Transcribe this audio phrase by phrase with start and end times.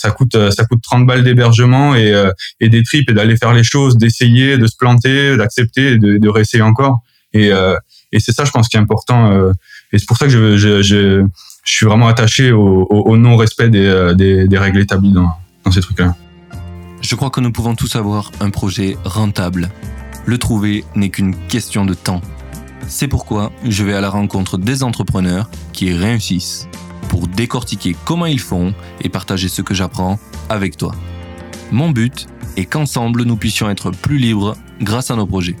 [0.00, 2.12] ça coûte ça coûte 30 balles d'hébergement et
[2.60, 6.28] et des tripes et d'aller faire les choses, d'essayer, de se planter, d'accepter, de, de
[6.28, 7.00] réessayer encore.
[7.32, 7.50] Et
[8.12, 9.52] et c'est ça, je pense, qui est important.
[9.92, 11.24] et c'est pour ça que je,
[11.64, 16.14] suis vraiment attaché au, non-respect des, règles établies dans ces trucs-là.
[17.02, 19.70] Je crois que nous pouvons tous avoir un projet rentable.
[20.26, 22.20] Le trouver n'est qu'une question de temps.
[22.88, 26.68] C'est pourquoi je vais à la rencontre des entrepreneurs qui réussissent
[27.10, 28.72] pour décortiquer comment ils font
[29.02, 30.18] et partager ce que j'apprends
[30.48, 30.94] avec toi.
[31.72, 35.56] Mon but est qu'ensemble nous puissions être plus libres grâce à nos projets.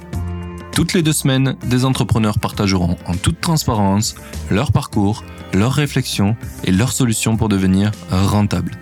[0.72, 4.14] Toutes les deux semaines, des entrepreneurs partageront en toute transparence
[4.48, 8.78] leur parcours, leurs réflexions et leurs solutions pour devenir rentables.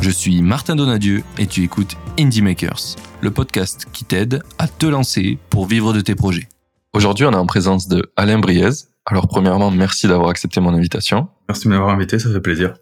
[0.00, 4.86] Je suis Martin Donadieu et tu écoutes Indie Makers, le podcast qui t'aide à te
[4.86, 6.48] lancer pour vivre de tes projets.
[6.92, 8.70] Aujourd'hui, on est en présence de Alain Briez.
[9.06, 11.28] Alors, premièrement, merci d'avoir accepté mon invitation.
[11.48, 12.74] Merci de m'avoir invité, ça fait plaisir.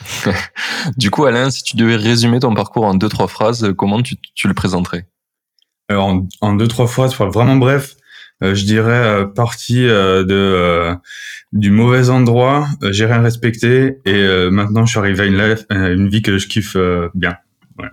[0.96, 4.16] du coup, Alain, si tu devais résumer ton parcours en deux, trois phrases, comment tu,
[4.44, 5.06] le présenterais?
[5.88, 7.96] Alors, en, deux, trois phrases, vraiment bref,
[8.42, 10.96] euh, je dirais euh, partie euh, de
[11.52, 16.08] du mauvais endroit, j'ai rien respecté et maintenant je suis arrivé à une, life, une
[16.08, 16.76] vie que je kiffe
[17.14, 17.36] bien.
[17.78, 17.88] Ouais.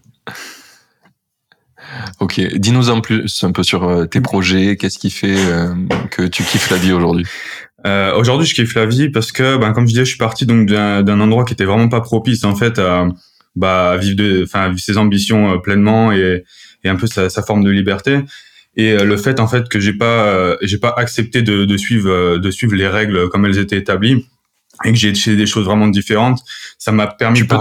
[2.19, 5.37] Ok, dis-nous un peu sur tes projets, qu'est-ce qui fait
[6.11, 7.25] que tu kiffes la vie aujourd'hui?
[7.85, 10.45] Euh, Aujourd'hui, je kiffe la vie parce que, ben, comme je disais, je suis parti
[10.45, 13.07] donc d'un endroit qui était vraiment pas propice en fait à,
[13.55, 16.43] bah, vivre, de, enfin, vivre ses ambitions pleinement et,
[16.83, 18.19] et un peu sa, sa forme de liberté.
[18.77, 21.77] Et euh, le fait en fait que j'ai pas euh, j'ai pas accepté de, de
[21.77, 24.25] suivre euh, de suivre les règles comme elles étaient établies
[24.83, 26.41] et que j'ai essayé des choses vraiment différentes
[26.77, 27.57] ça m'a permis tu peux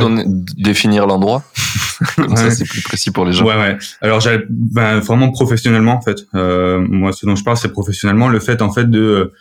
[0.57, 1.43] définir l'endroit
[2.17, 3.45] comme ça c'est plus précis pour les gens.
[3.45, 3.77] Ouais ouais.
[4.01, 6.27] Alors ben, vraiment professionnellement en fait.
[6.35, 9.33] Euh, moi ce dont je parle c'est professionnellement le fait en fait de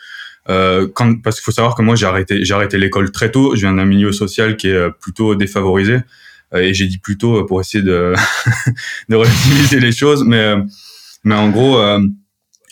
[0.50, 3.56] euh, quand, parce qu'il faut savoir que moi j'ai arrêté j'ai arrêté l'école très tôt.
[3.56, 6.00] Je viens d'un milieu social qui est plutôt défavorisé.
[6.56, 8.14] Et j'ai dit plutôt pour essayer de
[9.10, 10.24] de relativiser les choses.
[10.24, 10.56] Mais
[11.24, 12.00] mais en gros, euh,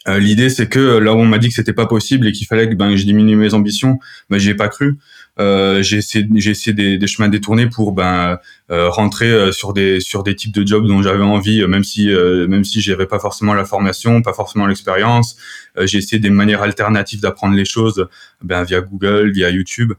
[0.07, 2.47] euh, l'idée c'est que là où on m'a dit que c'était pas possible et qu'il
[2.47, 3.99] fallait que ben je diminue mes ambitions,
[4.29, 4.97] ben j'y ai pas cru.
[5.39, 8.37] Euh, j'ai essayé, essayé des, des, chemins détournés pour ben
[8.69, 12.07] euh, rentrer euh, sur des sur des types de jobs dont j'avais envie, même si
[12.07, 15.37] même si j'avais pas forcément la formation, pas forcément l'expérience.
[15.81, 18.07] j'ai essayé des manières alternatives d'apprendre les choses,
[18.43, 19.93] ben via Google, via YouTube,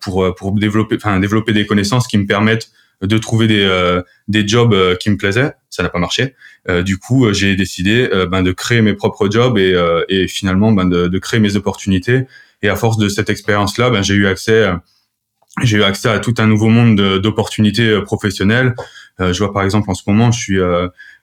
[0.00, 2.70] pour pour développer développer des connaissances qui me permettent
[3.02, 5.52] de trouver des, euh, des jobs euh, qui me plaisaient.
[5.70, 6.34] Ça n'a pas marché.
[6.68, 9.74] Euh, du coup, j'ai décidé ben, de créer mes propres jobs et,
[10.08, 12.26] et finalement ben, de, de, créer mes opportunités.
[12.62, 14.70] Et à force de cette expérience-là, ben, j'ai eu accès
[15.62, 18.74] j'ai eu accès à tout un nouveau monde d'opportunités professionnelles.
[19.18, 20.58] je vois par exemple en ce moment, je suis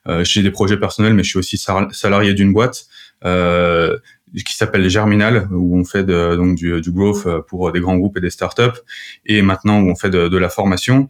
[0.08, 2.86] euh, chez des projets personnels, mais je suis aussi salarié d'une boîte
[3.26, 3.98] euh,
[4.46, 8.16] qui s'appelle Germinal, où on fait de, donc du, du, growth pour des grands groupes
[8.16, 8.80] et des startups,
[9.26, 11.08] et maintenant où on fait de, de la formation.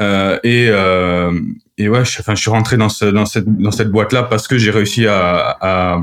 [0.00, 1.38] Euh, et, euh,
[1.78, 4.48] et ouais, je, enfin, je suis rentré dans, ce, dans cette, dans cette boîte-là parce
[4.48, 6.00] que j'ai réussi à, à,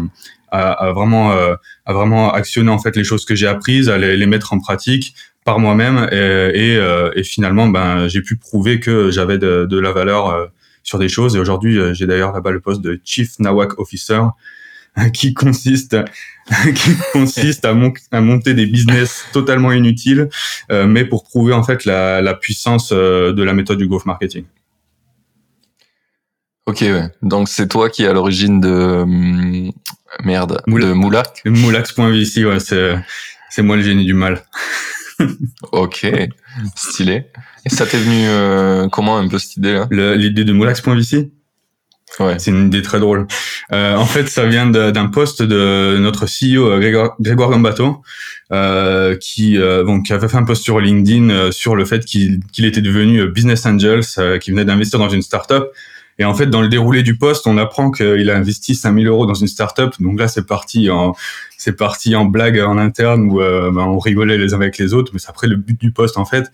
[0.52, 4.26] à, vraiment, euh, à vraiment actionner en fait les choses que j'ai apprises, à les,
[4.26, 6.08] mettre en pratique par moi-même.
[6.12, 10.50] Et, et, et, finalement, ben, j'ai pu prouver que j'avais de, de, la valeur
[10.84, 11.36] sur des choses.
[11.36, 14.22] Et aujourd'hui, j'ai d'ailleurs là-bas le poste de Chief Nawak Officer,
[15.14, 15.98] qui consiste
[16.76, 17.76] qui consiste à,
[18.12, 20.30] à, monter des business totalement inutiles,
[20.72, 24.06] euh, mais pour prouver en fait la, la puissance euh, de la méthode du growth
[24.06, 24.46] marketing.
[26.66, 27.10] Ok, ouais.
[27.22, 29.72] donc c'est toi qui es à l'origine de hum,
[30.24, 31.42] merde de Moulac?
[31.46, 32.96] Moulax.vc, ouais, c'est
[33.50, 34.44] c'est moi le génie du mal.
[35.72, 36.08] ok,
[36.76, 37.26] stylé.
[37.66, 41.30] Et ça t'est venu euh, comment un peu cette idée là L'idée de Moulax.vc
[42.20, 42.40] Ouais.
[42.40, 43.28] C'est une idée très drôle.
[43.72, 46.80] Euh, en fait, ça vient d'un poste de notre CEO euh,
[47.20, 48.02] Grégoire, Gambato,
[48.52, 52.06] euh, qui, euh, bon, qui avait fait un post sur LinkedIn euh, sur le fait
[52.06, 55.66] qu'il était devenu business angels, qui venait d'investir dans une startup
[56.20, 59.28] et en fait, dans le déroulé du poste, on apprend qu'il a investi 5000 euros
[59.28, 59.94] dans une startup.
[60.00, 61.16] Donc là, c'est parti en,
[61.60, 64.96] c'est parti en blague en interne où euh, ben, on rigolait les uns avec les
[64.96, 65.12] autres.
[65.14, 66.52] Mais c'est après le but du poste en fait.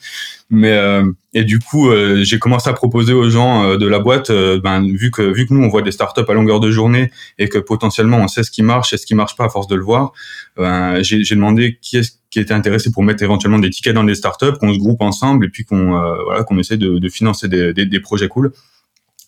[0.50, 4.32] Mais euh, et du coup, euh, j'ai commencé à proposer aux gens de la boîte,
[4.32, 7.48] ben, vu que vu que nous on voit des startups à longueur de journée et
[7.48, 9.76] que potentiellement on sait ce qui marche et ce qui marche pas à force de
[9.76, 10.12] le voir,
[10.58, 14.16] ben, j'ai demandé qui est qui était intéressé pour mettre éventuellement des tickets dans des
[14.16, 15.92] startups, qu'on se groupe ensemble et puis qu'on
[16.26, 18.52] voilà qu'on essaie de, de financer des, des projets cool.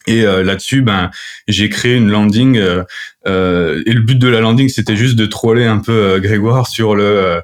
[0.07, 1.11] Et euh, là-dessus, ben,
[1.47, 2.57] j'ai créé une landing.
[2.57, 2.83] Euh,
[3.27, 6.95] euh, et le but de la landing, c'était juste de troller un peu Grégoire sur
[6.95, 7.41] le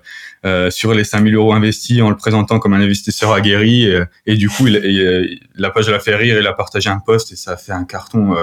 [0.71, 3.85] sur les 5000 euros investis en le présentant comme un investisseur aguerri.
[3.85, 6.39] Et, et du coup, il, la page l'a fait rire.
[6.39, 8.35] Il a partagé un post et ça a fait un carton.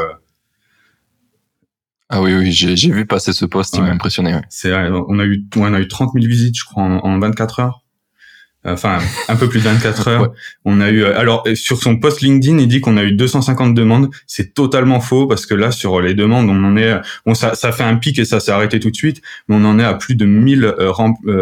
[2.11, 3.75] Ah oui, oui, j'ai vu passer ce post.
[3.77, 4.35] Il m'a impressionné.
[4.35, 4.43] Ouais.
[4.49, 7.61] C'est, on a eu on a eu 30 000 visites, je crois, en, en 24
[7.61, 7.85] heures.
[8.65, 10.33] Enfin un peu plus de 24 heures.
[10.65, 14.11] On a eu alors sur son post LinkedIn, il dit qu'on a eu 250 demandes.
[14.27, 17.73] C'est totalement faux parce que là sur les demandes, on en est bon ça ça
[17.73, 19.95] fait un pic et ça s'est arrêté tout de suite, mais on en est à
[19.95, 20.93] plus de 1000 euh,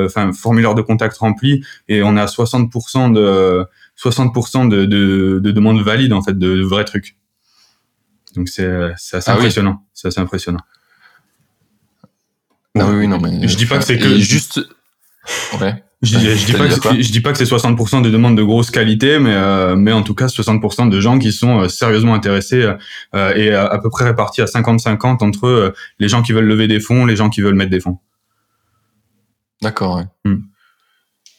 [0.05, 3.65] enfin formulaires de contact remplis et on a 60% de
[3.99, 7.17] 60% de, de, de demandes valides en fait de, vrais trucs.
[8.35, 10.61] Donc c'est c'est assez ah impressionnant, c'est assez impressionnant.
[12.79, 14.61] Ah oui, non mais je dis pas que c'est que juste
[15.59, 15.83] ouais.
[16.03, 18.71] Je, dis, dis pas que, je dis pas que c'est 60% des demandes de grosse
[18.71, 22.71] qualité, mais euh, mais en tout cas 60% de gens qui sont euh, sérieusement intéressés
[23.15, 26.81] euh, et à, peu près répartis à 50-50 entre les gens qui veulent lever des
[26.81, 27.99] fonds, les gens qui veulent mettre des fonds.
[29.63, 29.97] D'accord.
[29.97, 30.05] Ouais.
[30.27, 30.43] Hmm.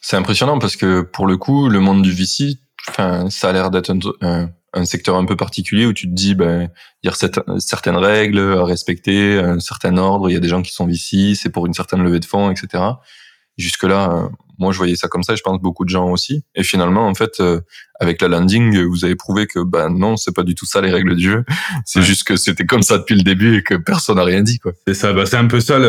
[0.02, 2.58] C'est impressionnant parce que pour le coup, le monde du VC,
[2.90, 6.34] enfin, ça a l'air d'être un, un, secteur un peu particulier où tu te dis,
[6.34, 6.72] ben,
[7.04, 10.32] il y a certaines règles à respecter, un certain ordre.
[10.32, 12.50] Il y a des gens qui sont VC, c'est pour une certaine levée de fonds,
[12.50, 12.84] etc.
[13.58, 16.44] Jusque là moi, je voyais ça comme ça, et je pense beaucoup de gens aussi.
[16.56, 17.62] Et finalement, en fait, euh,
[18.00, 20.92] avec la landing, vous avez prouvé que ben non, c'est pas du tout ça les
[20.92, 21.44] règles du jeu.
[21.84, 24.60] C'est juste que c'était comme ça depuis le début et que personne n'a rien dit
[24.60, 24.72] quoi.
[24.88, 25.80] C'est ça, bah, c'est un peu ça,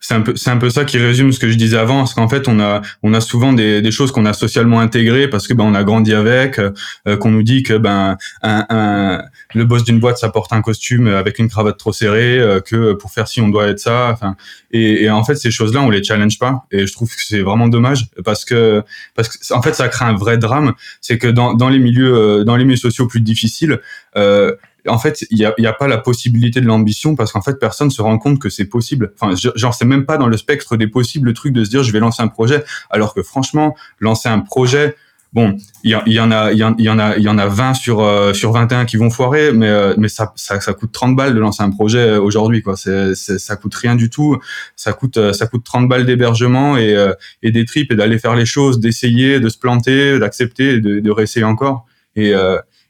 [0.00, 2.12] c'est un peu, c'est un peu ça qui résume ce que je disais avant, parce
[2.12, 5.48] qu'en fait, on a, on a souvent des, des choses qu'on a socialement intégrées parce
[5.48, 9.22] que ben on a grandi avec, euh, qu'on nous dit que ben un, un
[9.54, 12.92] le boss d'une boîte ça porte un costume avec une cravate trop serrée, euh, que
[12.92, 14.10] pour faire ci on doit être ça.
[14.12, 14.36] Enfin,
[14.72, 17.40] et, et en fait ces choses-là on les challenge pas, et je trouve que c'est
[17.40, 18.82] vraiment dommage parce que
[19.14, 22.14] parce que en fait ça crée un vrai drame, c'est que dans, dans les milieux
[22.14, 23.80] euh, dans les milieux sociaux plus difficiles
[24.16, 24.54] euh,
[24.88, 27.58] en fait, il n'y a, y a, pas la possibilité de l'ambition parce qu'en fait,
[27.58, 29.12] personne se rend compte que c'est possible.
[29.18, 31.92] Enfin, genre, c'est même pas dans le spectre des possibles trucs de se dire je
[31.92, 32.64] vais lancer un projet.
[32.90, 34.96] Alors que franchement, lancer un projet,
[35.36, 35.54] Bon,
[35.84, 38.32] il y, en a, il y, en a, il y en a 20 sur euh,
[38.32, 41.38] sur 21 qui vont foirer, mais euh, mais ça, ça, ça coûte 30 balles de
[41.38, 42.74] lancer un projet euh, aujourd'hui, quoi.
[42.74, 44.38] C'est, ça coûte rien du tout.
[44.76, 46.96] Ça coûte ça coûte 30 balles d'hébergement et
[47.42, 51.10] et des tripes et d'aller faire les choses, d'essayer, de se planter, d'accepter, de, de
[51.10, 51.84] réessayer encore.
[52.14, 52.32] Et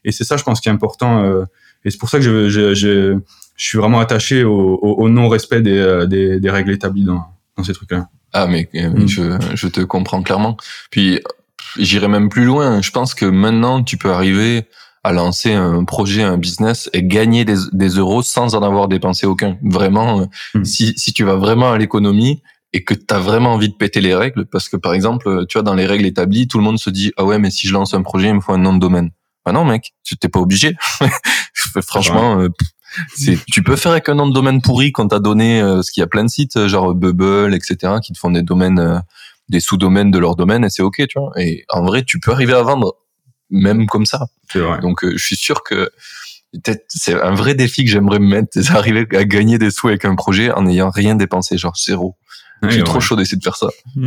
[0.05, 1.29] et c'est ça, je pense, qui est important.
[1.85, 3.19] et c'est pour ça que je je, je,
[3.57, 7.27] je suis vraiment attaché au, au, non-respect des, des, des règles établies dans
[7.57, 8.09] dans ces trucs-là.
[8.33, 9.09] Ah mais mm.
[9.09, 9.23] je,
[9.55, 10.57] je te comprends clairement.
[10.93, 11.21] Puis
[11.79, 12.83] j'irai même plus loin.
[12.83, 14.67] Je pense que maintenant, tu peux arriver
[15.07, 19.25] à lancer un projet, un business et gagner des, des euros sans en avoir dépensé
[19.25, 19.57] aucun.
[19.63, 20.25] Vraiment, euh,
[20.55, 20.65] hmm.
[20.65, 22.43] si, si tu vas vraiment à l'économie
[22.73, 25.59] et que tu as vraiment envie de péter les règles, parce que par exemple, tu
[25.59, 27.73] vois, dans les règles établies, tout le monde se dit, ah ouais, mais si je
[27.73, 29.11] lance un projet, il me faut un nom de domaine.
[29.45, 30.75] Bah non, mec, tu t'es pas obligé.
[31.87, 32.49] Franchement, euh,
[33.53, 36.01] tu peux faire avec un nom de domaine pourri quand t'as donné, euh, ce qu'il
[36.01, 39.03] y a plein de sites, genre Bubble, etc., qui te font des domaines
[39.49, 41.31] des sous-domaines de leur domaine et c'est ok, tu vois.
[41.37, 42.97] Et en vrai, tu peux arriver à vendre
[43.51, 44.27] même comme ça.
[44.55, 44.81] Vrai.
[44.81, 45.91] Donc, euh, je suis sûr que
[46.89, 50.05] c'est un vrai défi que j'aimerais me mettre, c'est d'arriver à gagner des sous avec
[50.05, 52.17] un projet en n'ayant rien dépensé, genre zéro.
[52.63, 53.69] Je suis trop chaud d'essayer de faire ça.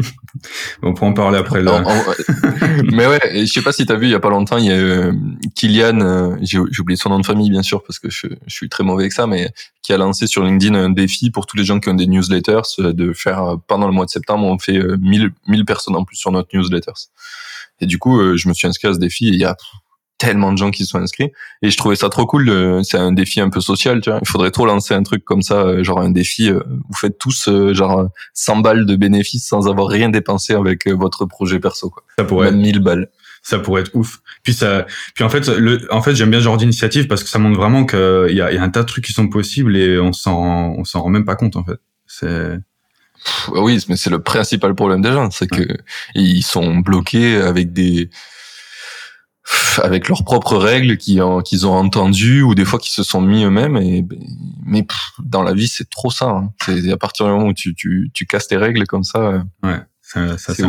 [0.84, 1.62] on peut en parler après.
[1.62, 1.84] Là.
[2.92, 4.72] mais ouais, je sais pas si t'as vu il y a pas longtemps, il y
[4.72, 5.14] a euh,
[5.56, 8.70] Kylian, euh, j'ai oublié son nom de famille bien sûr parce que je, je, suis
[8.70, 9.52] très mauvais avec ça, mais
[9.82, 12.62] qui a lancé sur LinkedIn un défi pour tous les gens qui ont des newsletters
[12.80, 16.16] euh, de faire pendant le mois de septembre, on fait 1000 1000 personnes en plus
[16.16, 17.10] sur notre newsletters.
[17.82, 19.56] Et du coup, je me suis inscrit à ce défi et il y a
[20.20, 21.32] tellement de gens qui sont inscrits.
[21.64, 24.20] Et je trouvais ça trop cool euh, c'est un défi un peu social tu vois.
[24.22, 27.18] Il faudrait trop lancer un truc comme ça euh, genre un défi euh, vous faites
[27.18, 32.04] tous genre 100 balles de bénéfices sans avoir rien dépensé avec votre projet perso quoi.
[32.20, 33.10] Ça pourrait même 1000 balles.
[33.42, 34.20] Ça pourrait être ouf.
[34.44, 34.86] Puis ça
[35.16, 37.58] puis en fait le en fait j'aime bien ce genre d'initiative parce que ça montre
[37.58, 39.98] vraiment que il y a, y a un tas de trucs qui sont possibles et
[40.00, 41.80] on s'en on s'en rend même pas compte en fait.
[42.06, 42.60] C'est
[43.54, 45.64] oui, mais c'est le principal problème des gens, c'est que
[46.16, 48.10] ils sont bloqués avec des
[49.84, 53.22] avec leurs propres règles qu'ils ont, qu'ils ont entendues ou des fois qu'ils se sont
[53.22, 53.78] mis eux-mêmes.
[53.78, 54.06] Et
[54.66, 54.86] mais
[55.24, 56.30] dans la vie, c'est trop ça.
[56.30, 56.50] Hein.
[56.66, 59.20] C'est à partir du moment où tu, tu, tu casses tes règles comme ça.
[59.20, 60.66] Euh, ouais, ça, ça c'est.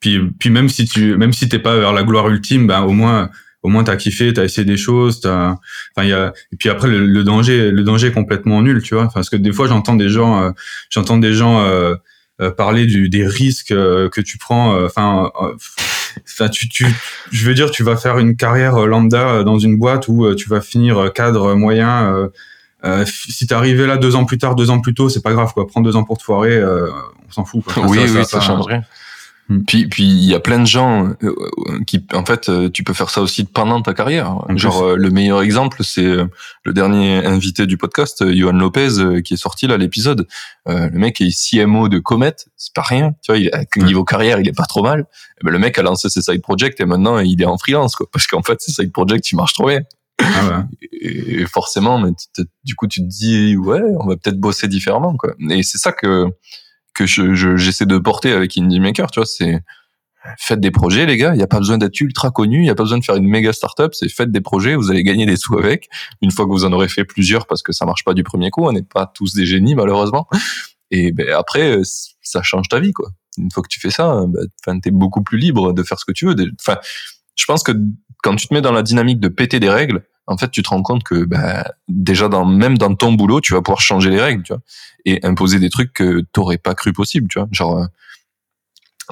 [0.00, 2.92] Puis, puis même si tu même si t'es pas vers la gloire ultime, ben au
[2.92, 3.30] moins
[3.62, 5.56] au moins t'as kiffé, t'as essayé des choses, t'as,
[5.96, 8.94] enfin il y a, et puis après le, danger, le danger est complètement nul, tu
[8.94, 10.50] vois, parce que des fois j'entends des gens, euh,
[10.90, 11.96] j'entends des gens euh,
[12.56, 15.32] parler du, des risques que tu prends, enfin
[16.24, 16.86] Enfin, tu, tu,
[17.30, 20.24] je veux dire, tu vas faire une carrière euh, lambda euh, dans une boîte où
[20.24, 22.28] euh, tu vas finir cadre moyen.
[22.84, 25.32] Euh, si t'es arrivé là deux ans plus tard, deux ans plus tôt, c'est pas
[25.32, 25.66] grave quoi.
[25.66, 27.64] Prends deux ans pour te foirer, on s'en fout.
[27.64, 27.84] Quoi.
[27.86, 28.82] oui, ça, oui, ça, ça change rien.
[29.48, 29.60] Hmm.
[29.64, 32.82] Puis, puis il y a plein de gens euh, euh, qui, en fait, euh, tu
[32.82, 34.38] peux faire ça aussi pendant ta carrière.
[34.56, 36.16] Genre le meilleur exemple, c'est
[36.64, 40.26] le dernier invité du podcast, Johan Lopez, qui est sorti là l'épisode.
[40.66, 43.12] le mec est CMO de Comet, c'est pas rien.
[43.22, 45.06] Tu vois, il, niveau carrière, il est pas trop mal.
[45.40, 47.94] Et ben, le mec a lancé ses side projects et maintenant il est en freelance,
[47.94, 48.06] quoi.
[48.10, 49.80] Parce qu'en fait, ses side projects, ils marchent trop bien.
[50.18, 50.88] Ah ouais.
[51.02, 52.10] et, forcément, mais
[52.64, 55.34] du coup, tu te dis ouais, on va peut-être bosser différemment, quoi.
[55.50, 56.26] Et c'est ça que
[56.96, 59.60] que je, j'essaie de porter avec Indie Maker, tu vois, c'est
[60.38, 61.34] faites des projets, les gars.
[61.34, 62.58] Il n'y a pas besoin d'être ultra connu.
[62.58, 63.94] Il n'y a pas besoin de faire une méga startup.
[63.94, 64.74] C'est faites des projets.
[64.74, 65.88] Vous allez gagner des sous avec.
[66.22, 68.50] Une fois que vous en aurez fait plusieurs, parce que ça marche pas du premier
[68.50, 68.64] coup.
[68.64, 70.26] On n'est pas tous des génies, malheureusement.
[70.90, 71.80] Et ben, après,
[72.22, 73.10] ça change ta vie, quoi.
[73.38, 74.24] Une fois que tu fais ça,
[74.66, 76.34] ben, t'es beaucoup plus libre de faire ce que tu veux.
[76.60, 76.78] Enfin,
[77.36, 77.72] je pense que
[78.22, 80.68] quand tu te mets dans la dynamique de péter des règles, en fait, tu te
[80.68, 84.20] rends compte que ben, déjà dans même dans ton boulot, tu vas pouvoir changer les
[84.20, 84.62] règles, tu vois,
[85.04, 87.48] et imposer des trucs que t'aurais pas cru possible, tu vois.
[87.52, 87.86] Genre, euh,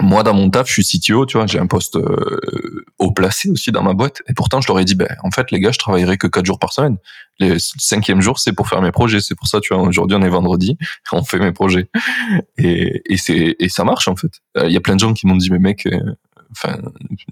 [0.00, 3.48] moi dans mon taf, je suis CTO, tu vois, j'ai un poste euh, haut placé
[3.48, 5.70] aussi dans ma boîte, et pourtant je leur ai dit, ben en fait les gars,
[5.70, 6.96] je travaillerai que quatre jours par semaine.
[7.38, 9.20] Le cinquième jour, c'est pour faire mes projets.
[9.20, 10.76] C'est pour ça, tu vois, aujourd'hui on est vendredi,
[11.12, 11.88] on fait mes projets,
[12.58, 14.32] et, et c'est et ça marche en fait.
[14.64, 16.00] Il y a plein de gens qui m'ont dit, mais mec, euh,
[16.56, 16.78] Enfin,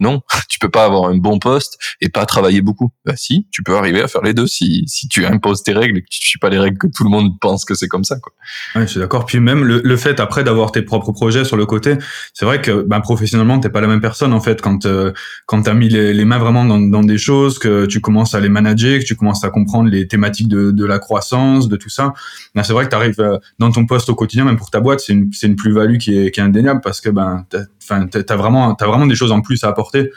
[0.01, 2.93] non, tu peux pas avoir un bon poste et pas travailler beaucoup.
[3.05, 5.99] Bah si, tu peux arriver à faire les deux si, si tu imposes tes règles
[5.99, 8.05] et que tu suis pas les règles que tout le monde pense que c'est comme
[8.05, 8.17] ça.
[8.17, 8.33] Quoi.
[8.75, 9.27] Ouais, je suis d'accord.
[9.27, 11.97] Puis même le, le fait après d'avoir tes propres projets sur le côté,
[12.33, 15.13] c'est vrai que ben, professionnellement t'es pas la même personne en fait quand euh,
[15.47, 18.41] quand t'as mis les, les, mains vraiment dans, dans des choses, que tu commences à
[18.41, 21.91] les manager, que tu commences à comprendre les thématiques de, de la croissance, de tout
[21.91, 22.13] ça.
[22.55, 24.81] Ben, c'est vrai que tu arrives euh, dans ton poste au quotidien, même pour ta
[24.81, 27.47] boîte, c'est une, c'est une plus-value qui est, qui est indéniable parce que ben
[27.83, 30.11] enfin t'as vraiment t'as vraiment des choses en plus à apporter.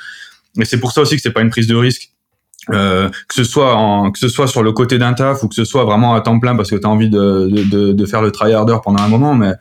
[0.59, 2.11] Et c'est pour ça aussi que c'est pas une prise de risque.
[2.71, 5.65] Euh, que ce soit que ce soit sur le côté d'un taf ou que ce
[5.65, 7.47] soit vraiment à temps plein parce que tu as envie de,
[7.91, 9.51] de, faire le tryharder pendant un moment mais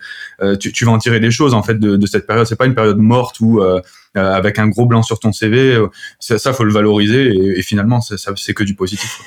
[0.41, 2.75] euh, tu, vas en tirer des choses en fait de, cette période c'est pas une
[2.75, 3.79] période morte ou euh,
[4.15, 5.79] avec un gros blanc sur ton CV
[6.19, 9.21] ça, ça faut le valoriser et finalement c'est que du positif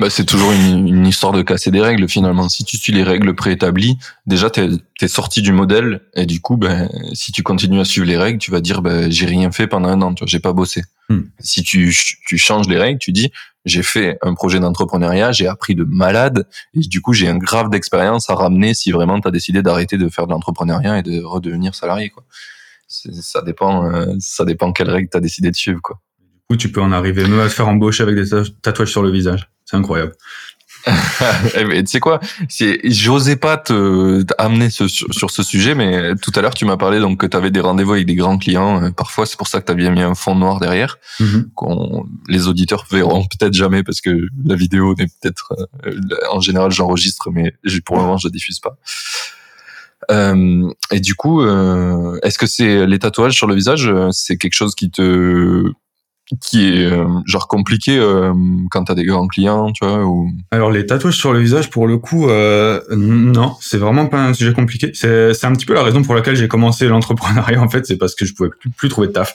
[0.00, 2.48] bah, c'est toujours une, une, histoire de casser des règles finalement.
[2.48, 4.68] Si tu suis les règles préétablies, déjà t'es
[5.00, 8.38] es sorti du modèle et du coup, ben, si tu continues à suivre les règles,
[8.38, 10.82] tu vas dire ben, j'ai rien fait pendant un an, tu vois, j'ai pas bossé.
[11.08, 11.22] Hmm.
[11.38, 13.30] Si tu, tu changes les règles, tu dis
[13.64, 17.68] j'ai fait un projet d'entrepreneuriat, j'ai appris de malade et du coup j'ai un grave
[17.68, 21.22] d'expérience à ramener si vraiment tu as décidé d'arrêter de faire de l'entrepreneuriat et de
[21.22, 22.24] redevenir salarié quoi.
[22.88, 26.00] Ça dépend, euh, ça dépend quelles règles tu as décidé de suivre quoi.
[26.48, 28.30] Coup, tu peux en arriver même à te faire embaucher avec des
[28.62, 29.50] tatouages sur le visage.
[29.64, 30.12] C'est incroyable.
[31.56, 32.20] Eh, tu sais quoi?
[32.84, 37.18] J'osais pas te amener sur, ce sujet, mais tout à l'heure tu m'as parlé donc
[37.18, 38.82] que tu avais des rendez-vous avec des grands clients.
[38.82, 40.98] Euh, parfois, c'est pour ça que tu bien mis un fond noir derrière.
[41.20, 42.06] Mm-hmm.
[42.28, 45.54] Les auditeurs verront peut-être jamais parce que la vidéo n'est peut-être.
[45.86, 45.98] Euh,
[46.30, 48.78] en général, j'enregistre, mais pour le moment, je diffuse pas.
[50.10, 54.54] Euh, et du coup, euh, est-ce que c'est les tatouages sur le visage C'est quelque
[54.54, 55.64] chose qui te
[56.40, 58.32] qui est euh, genre compliqué euh,
[58.70, 60.28] quand t'as des grands clients, tu vois ou...
[60.50, 64.34] Alors les tatouages sur le visage, pour le coup, euh, non, c'est vraiment pas un
[64.34, 64.90] sujet compliqué.
[64.92, 67.60] C'est c'est un petit peu la raison pour laquelle j'ai commencé l'entrepreneuriat.
[67.60, 69.34] En fait, c'est parce que je pouvais plus, trouver de taf.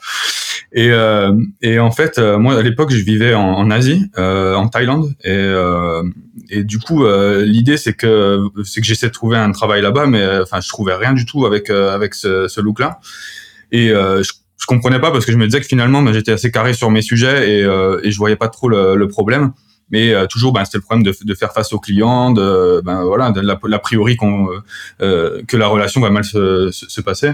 [0.74, 4.68] Et euh, et en fait, euh, moi à l'époque, je vivais en, en Asie, en
[4.68, 5.52] Thaïlande, et
[6.50, 10.26] et du coup, l'idée c'est que c'est que j'essaie de trouver un travail là-bas, mais
[10.42, 13.00] enfin, je trouvais rien du tout avec avec ce, ce look-là.
[13.72, 16.52] Et je je comprenais pas parce que je me disais que finalement ben, j'étais assez
[16.52, 19.54] carré sur mes sujets et, euh, et je voyais pas trop le, le problème.
[19.90, 23.04] Mais euh, toujours ben, c'était le problème de, de, faire face aux clients de ben
[23.04, 24.50] voilà de l'a, priori qu'on
[25.02, 27.32] euh, que la relation va mal se, se, passer.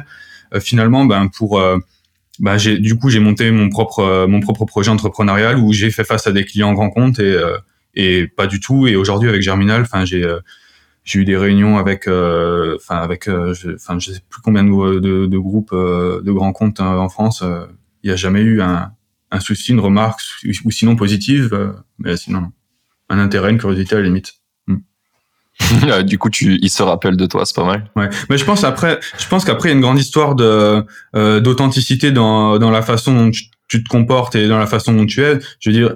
[0.55, 1.61] Euh, finalement ben pour
[2.39, 6.05] ben, j'ai du coup j'ai monté mon propre mon propre projet entrepreneurial où j'ai fait
[6.05, 7.37] face à des clients grands comptes et
[7.93, 8.87] et pas du tout.
[8.87, 10.25] Et aujourd'hui avec Germinal enfin j'ai
[11.07, 14.99] j'ai eu des réunions avec, euh, enfin avec, euh, enfin je, sais plus combien de,
[14.99, 17.43] de, de groupes euh, de grands comptes en France.
[18.03, 18.91] Il n'y a jamais eu un,
[19.31, 20.19] un souci, une remarque
[20.65, 22.51] ou sinon positive, mais sinon
[23.09, 24.33] un intérêt, une curiosité à la limite.
[24.67, 26.01] Hmm.
[26.03, 27.89] du coup, tu, il se rappelle de toi, c'est pas mal.
[27.95, 30.83] Ouais, mais je pense après, je pense qu'après il y a une grande histoire de
[31.13, 35.05] d'authenticité dans dans la façon dont tu, tu te comportes et dans la façon dont
[35.05, 35.39] tu es.
[35.59, 35.95] Je veux dire,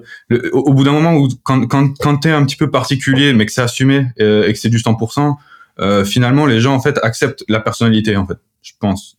[0.52, 3.52] au, bout d'un moment où quand quand quand t'es un petit peu particulier, mais que
[3.52, 5.36] c'est assumé euh, et que c'est du 100%,
[5.80, 8.38] euh, finalement les gens en fait acceptent la personnalité en fait.
[8.62, 9.18] Je pense.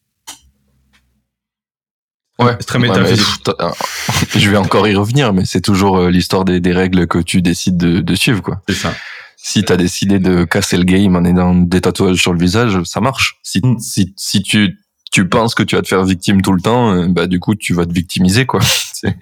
[2.38, 3.26] Ouais, c'est très métaphysique.
[4.36, 7.40] je vais encore y revenir, mais c'est toujours euh, l'histoire des, des, règles que tu
[7.42, 8.62] décides de, de suivre, quoi.
[8.68, 8.94] C'est ça.
[9.36, 13.00] Si t'as décidé de casser le game en ayant des tatouages sur le visage, ça
[13.00, 13.38] marche.
[13.42, 13.78] Si, mm.
[13.78, 14.78] si, si tu
[15.12, 17.54] tu penses que tu vas te faire victime tout le temps, euh, bah du coup
[17.54, 18.60] tu vas te victimiser quoi.
[19.04, 19.12] ouais.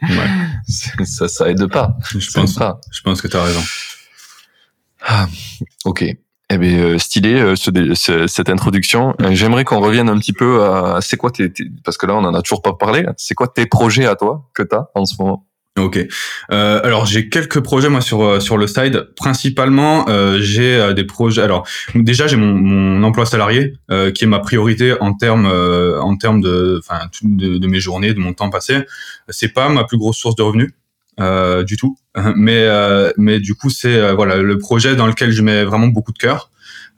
[1.04, 1.96] ça ça aide pas.
[2.16, 2.80] Je pense pas.
[2.90, 3.62] Je pense que tu as raison.
[5.02, 5.28] Ah,
[5.84, 6.04] ok.
[6.52, 9.14] Eh bien, euh, stylé euh, ce, cette introduction.
[9.30, 11.52] J'aimerais qu'on revienne un petit peu à c'est quoi tes,
[11.84, 13.04] parce que là on en a toujours pas parlé.
[13.16, 15.46] C'est quoi tes projets à toi que tu as en ce moment?
[15.80, 15.98] Ok.
[16.52, 19.08] Euh, alors j'ai quelques projets moi sur euh, sur le side.
[19.16, 21.42] Principalement, euh, j'ai euh, des projets.
[21.42, 26.16] Alors déjà j'ai mon, mon emploi salarié euh, qui est ma priorité en termes en
[26.16, 28.78] termes de enfin de, de, mes journées, de mon temps passé.
[29.28, 30.70] C'est pas ma plus grosse source de revenus
[31.66, 31.96] du tout.
[32.36, 32.66] Mais
[33.16, 36.49] mais du coup c'est voilà le projet dans lequel je mets vraiment beaucoup de cœur.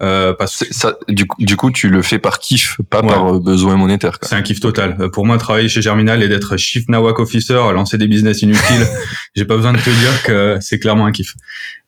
[0.03, 3.77] Euh, parce ça, du, coup, du coup, tu le fais par kiff, pas par besoin
[3.77, 4.19] monétaire.
[4.23, 5.11] C'est un kiff total.
[5.13, 8.87] Pour moi, travailler chez Germinal et d'être chief nawak officer, lancer des business inutiles,
[9.37, 11.35] j'ai pas besoin de te dire que c'est clairement un kiff.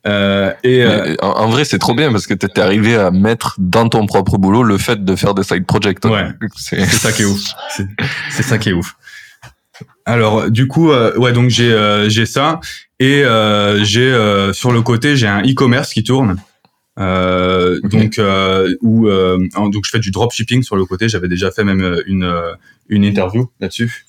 [0.07, 0.85] Euh, et
[1.23, 4.63] en, vrai, c'est trop bien parce que t'es arrivé à mettre dans ton propre boulot
[4.63, 6.05] le fait de faire des side projects.
[6.05, 7.41] Ouais, c'est ça qui est ouf.
[8.31, 8.95] C'est ça qui est ouf.
[10.07, 12.61] Alors du coup, euh, ouais, donc j'ai euh, j'ai ça
[13.01, 14.13] et euh, j'ai
[14.53, 16.37] sur le côté j'ai un e-commerce qui tourne.
[16.97, 18.21] Donc
[18.81, 21.09] où donc je fais du dropshipping sur le côté.
[21.09, 22.33] J'avais déjà fait même une
[22.89, 24.07] une interview là-dessus.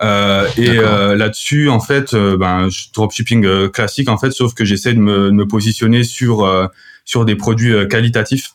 [0.00, 0.76] et
[1.16, 5.46] là-dessus, en fait, ben dropshipping classique en fait, sauf que j'essaie de me, de me
[5.46, 6.70] positionner sur
[7.04, 8.54] sur des produits qualitatifs.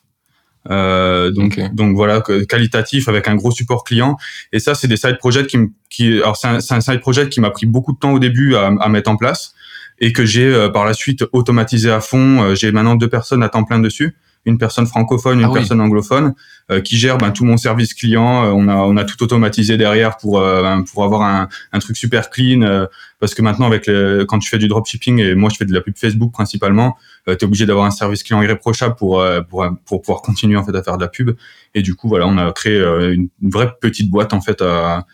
[0.69, 4.17] Euh, donc, donc voilà, qualitatif avec un gros support client.
[4.51, 5.57] Et ça, c'est des side projects qui,
[5.89, 8.55] qui alors c'est un, un, side project qui m'a pris beaucoup de temps au début
[8.55, 9.53] à, à mettre en place
[9.99, 12.43] et que j'ai euh, par la suite automatisé à fond.
[12.43, 14.15] Euh, j'ai maintenant deux personnes à temps plein dessus
[14.45, 16.33] une personne francophone, une ah personne anglophone,
[16.71, 18.45] euh, qui gère ben, tout mon service client.
[18.45, 21.79] Euh, on a on a tout automatisé derrière pour euh, ben, pour avoir un, un
[21.79, 22.87] truc super clean.
[23.19, 25.73] parce que maintenant avec les, quand tu fais du dropshipping et moi je fais de
[25.73, 30.01] la pub Facebook principalement, tu es obligé d'avoir un service client irréprochable pour pour pour
[30.01, 31.31] pouvoir continuer en fait à faire de la pub.
[31.75, 35.05] Et du coup voilà, on a créé une, vraie petite boîte en fait à,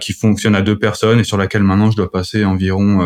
[0.00, 3.04] qui fonctionne à deux personnes et sur laquelle maintenant je dois passer environ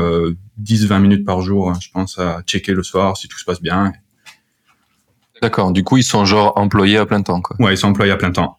[0.63, 3.93] 10-20 minutes par jour, je pense, à checker le soir si tout se passe bien.
[5.43, 5.73] D'accord.
[5.73, 7.57] Du coup, ils sont genre employés à plein temps, quoi.
[7.59, 8.59] Ouais, ils sont employés à plein temps.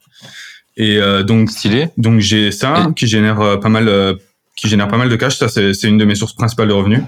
[0.78, 1.90] Et euh, donc, stylé.
[1.98, 4.16] Donc j'ai ça qui génère euh, pas mal, euh,
[4.56, 5.38] qui génère pas mal de cash.
[5.38, 7.02] Ça, c'est, une de mes sources principales de revenus.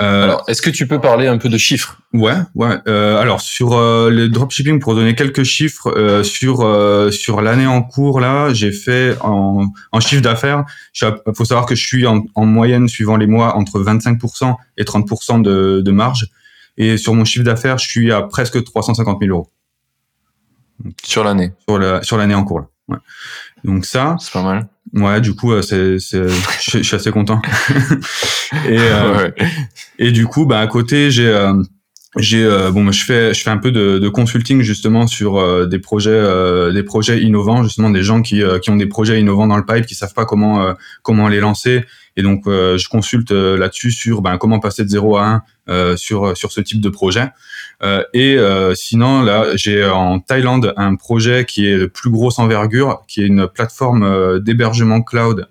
[0.00, 1.98] Euh, alors, est-ce que tu peux parler un peu de chiffres?
[2.12, 2.76] Ouais, ouais.
[2.88, 8.20] Euh, alors sur euh, le dropshipping, pour donner quelques chiffres sur sur l'année en cours
[8.20, 10.64] là, j'ai fait en, en chiffre d'affaires.
[11.00, 14.84] Il faut savoir que je suis en, en moyenne suivant les mois entre 25% et
[14.84, 16.28] 30% de, de marge.
[16.76, 19.48] Et sur mon chiffre d'affaires, je suis à presque 350 000 euros.
[21.04, 21.52] Sur l'année?
[21.68, 22.60] Sur la, sur l'année en cours.
[22.60, 22.66] Là.
[22.88, 22.98] Ouais.
[23.62, 24.16] Donc ça.
[24.18, 24.68] C'est pas mal.
[24.94, 26.22] Ouais, du coup, euh, c'est, c'est,
[26.60, 27.42] je, suis assez content.
[28.68, 29.30] et, euh,
[29.98, 31.52] et du coup, bah, à côté, j'ai, euh,
[32.16, 36.72] j'ai, bon, je fais, je fais un peu de, de consulting justement sur des projets,
[36.72, 39.86] des projets innovants, justement des gens qui, qui ont des projets innovants dans le pipe,
[39.86, 41.84] qui savent pas comment, comment les lancer
[42.16, 45.42] et donc, euh, je consulte euh, là-dessus sur ben, comment passer de 0 à 1
[45.68, 47.28] euh, sur, sur ce type de projet.
[47.82, 48.38] Et
[48.74, 53.26] sinon, là, j'ai en Thaïlande un projet qui est de plus grosse envergure, qui est
[53.26, 55.48] une plateforme d'hébergement cloud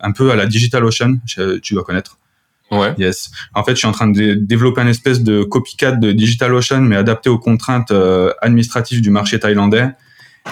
[0.00, 1.16] un peu à la DigitalOcean,
[1.62, 2.18] tu dois connaître.
[2.70, 2.94] Ouais.
[2.98, 3.30] Yes.
[3.54, 6.96] En fait, je suis en train de développer une espèce de copycat de DigitalOcean, mais
[6.96, 7.92] adapté aux contraintes
[8.40, 9.90] administratives du marché thaïlandais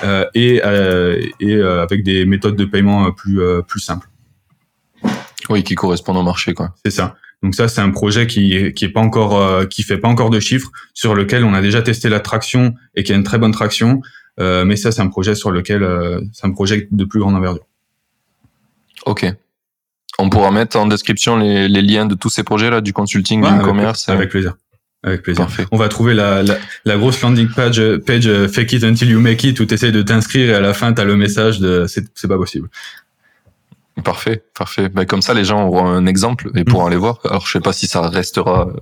[0.05, 0.63] euh, et,
[1.41, 4.09] et avec des méthodes de paiement plus, plus simples.
[5.49, 6.75] Oui, qui correspondent au marché, quoi.
[6.85, 7.17] C'est ça.
[7.43, 10.31] Donc ça, c'est un projet qui qui est pas encore euh, qui fait pas encore
[10.31, 13.39] de chiffres, sur lequel on a déjà testé la traction et qui a une très
[13.39, 14.01] bonne traction.
[14.41, 17.35] Euh, mais ça, c'est un projet sur lequel euh, c'est un projet de plus grande
[17.35, 17.67] envergure.
[19.05, 19.27] Ok.
[20.19, 23.41] On pourra mettre en description les, les liens de tous ces projets là, du consulting,
[23.41, 24.09] du e-commerce.
[24.09, 24.55] Avec, plaisir.
[25.03, 25.47] Avec plaisir.
[25.47, 25.67] Parfait.
[25.73, 29.43] On va trouver la, la, la, grosse landing page, page fake it until you make
[29.43, 32.29] it où tu de t'inscrire et à la fin tu as le message de c'est
[32.29, 32.69] pas possible.
[34.05, 34.89] Parfait, parfait.
[34.89, 36.89] Ben, comme ça, les gens auront un exemple et pourront mm.
[36.89, 37.21] aller voir.
[37.25, 38.73] Alors, je sais pas si ça restera euh,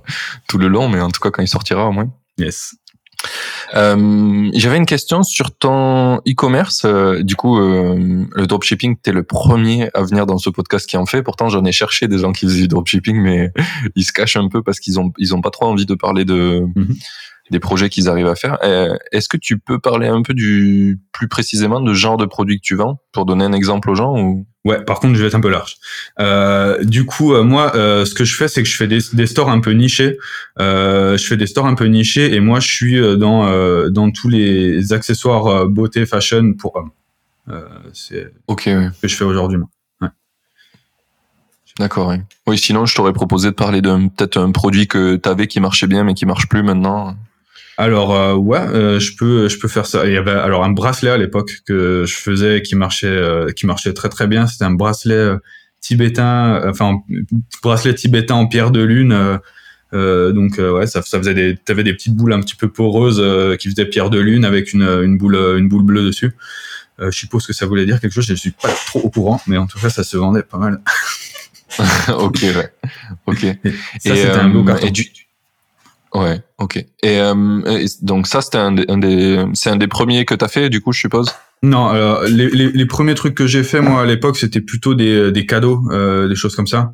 [0.47, 2.09] tout le long, mais en tout cas, quand il sortira, au moins.
[2.37, 2.75] Yes.
[3.75, 6.83] Euh, J'avais une question sur ton e-commerce.
[6.85, 10.87] Euh, du coup, euh, le dropshipping, tu es le premier à venir dans ce podcast
[10.87, 11.21] qui en fait.
[11.23, 13.51] Pourtant, j'en ai cherché des gens qui faisaient du dropshipping, mais
[13.95, 16.25] ils se cachent un peu parce qu'ils ont ils ont pas trop envie de parler
[16.25, 16.95] de mm-hmm
[17.51, 18.57] des projets qu'ils arrivent à faire.
[18.63, 22.57] Euh, est-ce que tu peux parler un peu du plus précisément de genre de produit
[22.57, 24.47] que tu vends pour donner un exemple aux gens ou?
[24.63, 25.77] Ouais, par contre, je vais être un peu large.
[26.19, 28.99] Euh, du coup, euh, moi, euh, ce que je fais, c'est que je fais des,
[29.13, 30.19] des stores un peu nichés.
[30.59, 33.41] Euh, je fais des stores un peu nichés et moi, je suis dans
[33.89, 36.91] dans tous les accessoires beauté, fashion pour hommes.
[37.93, 39.57] c'est ok, ce que je fais aujourd'hui.
[40.01, 40.09] Ouais.
[41.79, 42.17] D'accord, oui.
[42.45, 45.59] Oui, sinon, je t'aurais proposé de parler d'un peut-être un produit que tu avais qui
[45.59, 47.15] marchait bien mais qui marche plus maintenant.
[47.81, 50.05] Alors euh, ouais, euh, je peux je peux faire ça.
[50.05, 53.65] Il y avait alors un bracelet à l'époque que je faisais qui marchait euh, qui
[53.65, 54.45] marchait très très bien.
[54.45, 55.31] C'était un bracelet
[55.79, 56.99] tibétain, enfin
[57.63, 59.39] bracelet tibétain en pierre de lune.
[59.93, 63.23] donc ouais, ça, ça faisait des t'avais des petites boules un petit peu poreuses
[63.57, 66.33] qui faisaient pierre de lune avec une, une boule une boule bleue dessus.
[66.99, 68.27] je suppose que ça voulait dire quelque chose.
[68.27, 70.59] Je ne suis pas trop au courant, mais en tout cas ça se vendait pas
[70.59, 70.81] mal.
[72.09, 72.73] ok ouais.
[73.25, 73.43] Ok.
[73.43, 74.87] Et, ça c'était un beau carton.
[76.13, 76.77] Ouais, ok.
[76.77, 80.81] Et, euh, donc ça, c'était un, des, c'est un des premiers que t'as fait, du
[80.81, 81.31] coup, je suppose?
[81.63, 85.31] Non, alors les, les, premiers trucs que j'ai fait moi à l'époque, c'était plutôt des,
[85.31, 86.93] des cadeaux, euh, des choses comme ça.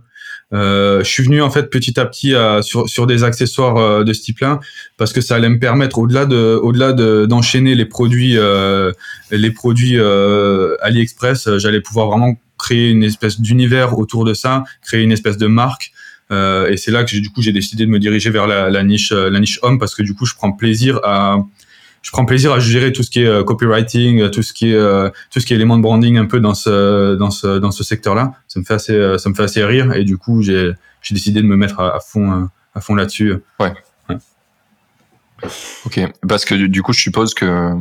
[0.53, 4.03] Euh, je suis venu en fait petit à petit à, sur, sur des accessoires euh,
[4.06, 4.62] de ce type-là
[4.95, 8.93] parce que ça allait me permettre au-delà de au-delà de, d'enchaîner les produits euh,
[9.30, 15.03] les produits euh, AliExpress, j'allais pouvoir vraiment créer une espèce d'univers autour de ça, créer
[15.03, 15.91] une espèce de marque.
[16.31, 18.83] Et c'est là que j'ai, du coup j'ai décidé de me diriger vers la, la
[18.83, 21.37] niche la niche homme parce que du coup je prends plaisir à
[22.07, 24.75] je prends plaisir à gérer tout ce qui est euh, copywriting, tout ce qui est
[24.75, 27.71] euh, tout ce qui est élément de branding un peu dans ce dans ce dans
[27.71, 28.33] ce secteur-là.
[28.47, 31.13] Ça me fait assez euh, ça me fait assez rire et du coup j'ai j'ai
[31.13, 33.35] décidé de me mettre à, fond à fond là-dessus.
[33.59, 33.73] Ouais.
[35.85, 37.73] Ok, parce que du coup je suppose que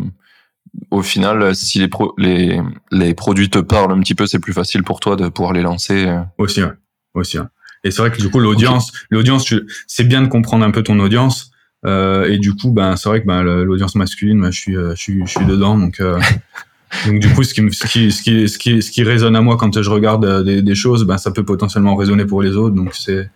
[0.91, 4.53] au final, si les, pro les, les produits te parlent un petit peu, c'est plus
[4.53, 6.13] facile pour toi de pouvoir les lancer.
[6.37, 6.73] Aussi, ouais.
[7.15, 7.39] Aussi.
[7.87, 9.55] Et c'est vrai que du coup, l'audience, l'audience,
[9.87, 11.53] c'est bien de comprendre un peu ton audience,
[11.85, 14.91] euh, et du coup, ben, c'est vrai que ben, l'audience masculine, ben, je, suis, euh,
[14.97, 15.79] je, suis, je suis dedans.
[15.79, 16.21] Donc, euh,
[17.07, 19.41] donc du coup, ce qui, ce, qui, ce, qui, ce, qui, ce qui résonne à
[19.41, 22.75] moi quand je regarde des, des choses, ben, ça peut potentiellement résonner pour les autres.
[22.75, 23.31] Donc c'est.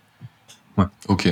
[0.77, 0.85] Ouais.
[1.07, 1.29] Ok.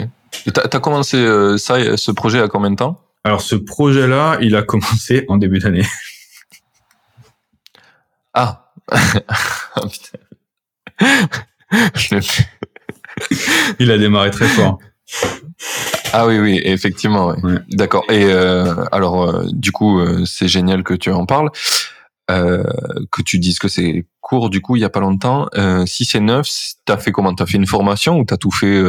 [0.54, 1.18] T'as as commencé
[1.58, 3.02] ça, ce projet à combien de temps?
[3.26, 5.86] Alors ce projet-là, il a commencé en début d'année.
[8.36, 8.72] Ah.
[9.76, 9.88] oh,
[11.94, 12.20] putain.
[13.80, 14.80] il a démarré très fort.
[16.14, 17.36] Ah oui, oui, effectivement.
[17.70, 18.04] D'accord.
[18.10, 21.50] Et euh, alors, euh, du coup, euh, c'est génial que tu en parles,
[22.28, 24.50] que tu dises que c'est court.
[24.50, 25.48] Du coup, il y a pas longtemps.
[25.86, 26.48] si c'est neuf,
[26.86, 27.34] t'as fait comment?
[27.34, 28.82] T'as fait une formation ou t'as tout fait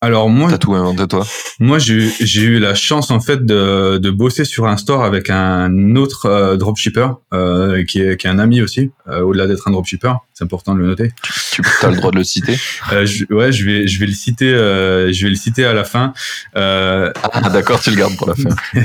[0.00, 1.26] alors moi, t'as tout inventé toi
[1.58, 5.96] Moi, j'ai eu la chance en fait de, de bosser sur un store avec un
[5.96, 9.72] autre euh, dropshipper euh, qui, est, qui est un ami aussi, euh, au-delà d'être un
[9.72, 10.12] dropshipper.
[10.34, 11.10] C'est important de le noter.
[11.50, 12.56] Tu as le droit de le citer
[12.92, 15.74] euh, je, Ouais, je vais je vais le citer euh, je vais le citer à
[15.74, 16.12] la fin.
[16.54, 17.12] ah
[17.52, 18.50] d'accord, tu le gardes pour la fin.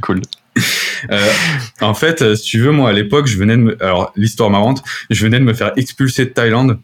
[0.00, 0.22] cool.
[1.82, 3.82] en fait, si tu veux, moi à l'époque, je venais de me...
[3.84, 6.76] alors l'histoire marrante, je venais de me faire expulser de Thaïlande euh,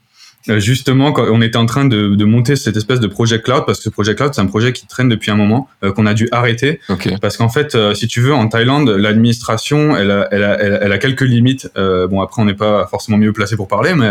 [0.46, 3.78] justement, quand on était en train de, de, monter cette espèce de projet cloud, parce
[3.78, 6.14] que ce projet cloud, c'est un projet qui traîne depuis un moment, euh, qu'on a
[6.14, 6.80] dû arrêter.
[7.20, 10.92] Parce qu'en fait, euh, si tu veux, en Thaïlande, l'administration, elle a, elle, a, elle,
[10.92, 11.68] a, quelques limites.
[11.76, 14.08] bon, après, on n'est pas forcément mieux placé pour parler, mais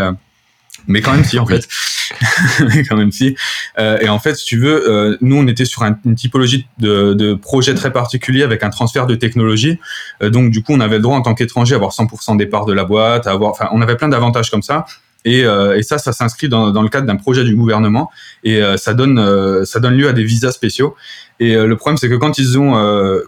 [0.88, 1.67] mais quand même si en fait.
[2.89, 3.36] Quand même si.
[3.80, 7.13] Euh, et en fait si tu veux euh, nous on était sur une typologie de,
[7.13, 9.80] de, projet très particulier avec un transfert de technologie.
[10.22, 12.46] Euh, donc du coup on avait le droit en tant qu'étranger à avoir 100% des
[12.46, 14.86] parts de la boîte à avoir enfin on avait plein d'avantages comme ça
[15.25, 18.12] et, euh, et ça, ça s'inscrit dans, dans, le cadre d'un projet du gouvernement
[18.43, 20.95] et euh, ça donne euh, ça donne lieu à des visas spéciaux.
[21.39, 22.73] Et le problème, c'est que quand ils ont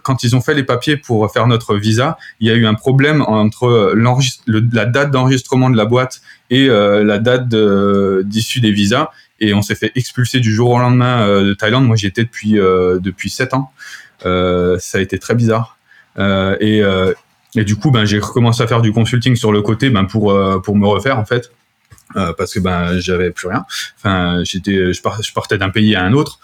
[0.02, 2.72] quand ils ont fait les papiers pour faire notre visa, il y a eu un
[2.72, 7.48] problème entre la date d'enregistrement de la boîte et la date
[8.24, 9.10] d'issue des visas.
[9.40, 11.84] Et on s'est fait expulser du jour au lendemain de Thaïlande.
[11.84, 13.72] Moi, j'y étais depuis depuis sept ans.
[14.22, 15.76] ça a été très bizarre.
[16.16, 16.82] et
[17.56, 20.32] et du coup, ben, j'ai recommencé à faire du consulting sur le côté, ben, pour
[20.62, 21.50] pour me refaire en fait.
[22.14, 23.64] Euh, parce que ben j'avais plus rien.
[23.98, 26.38] Enfin, j'étais, je, partais d'un pays à un autre.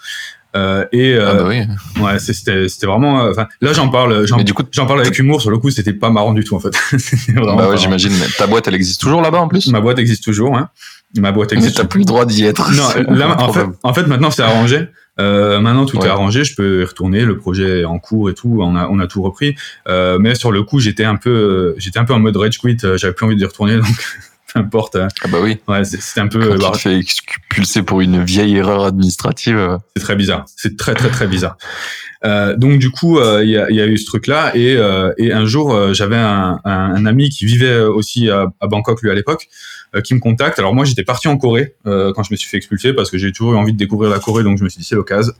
[0.55, 2.03] Euh, et euh, ah bah oui.
[2.03, 3.23] ouais, c'était c'était vraiment.
[3.23, 5.41] Enfin, là j'en parle, j'en du coup, j'en parle avec humour.
[5.41, 6.73] Sur le coup, c'était pas marrant du tout en fait.
[7.35, 8.13] bah ouais, j'imagine.
[8.37, 9.67] Ta boîte, elle existe toujours là-bas en plus?
[9.67, 10.55] Ma boîte existe toujours.
[10.57, 10.69] Hein.
[11.17, 11.77] Ma boîte existe.
[11.77, 12.71] Mais t'as plus le droit d'y être.
[12.71, 14.89] Non, là, en fait, en fait, maintenant c'est arrangé.
[15.19, 18.33] Euh, maintenant tout est arrangé, je peux y retourner, le projet est en cours et
[18.33, 19.55] tout, on a on a tout repris.
[19.87, 22.77] Euh, mais sur le coup, j'étais un peu j'étais un peu en mode rage quit,
[22.95, 23.85] j'avais plus envie d'y retourner donc
[24.55, 24.95] importe.
[24.95, 25.07] Hein.
[25.23, 25.57] Ah bah oui.
[25.67, 26.57] Ouais, c'est un peu.
[26.57, 29.57] Quand tu te fais expulser pour une vieille erreur administrative.
[29.57, 29.77] Euh.
[29.95, 30.45] C'est très bizarre.
[30.55, 31.57] C'est très très très bizarre.
[32.25, 35.11] Euh, donc du coup, euh, il y, a, y, a, eu ce truc-là et, euh,
[35.17, 39.01] et un jour, euh, j'avais un, un, un, ami qui vivait aussi à, à Bangkok
[39.01, 39.49] lui à l'époque,
[40.03, 40.57] qui me contacte.
[40.57, 43.31] Alors moi, j'étais parti en Corée quand je me suis fait expulser parce que j'ai
[43.31, 45.33] toujours eu envie de découvrir la Corée, donc je me suis dit c'est l'occasion.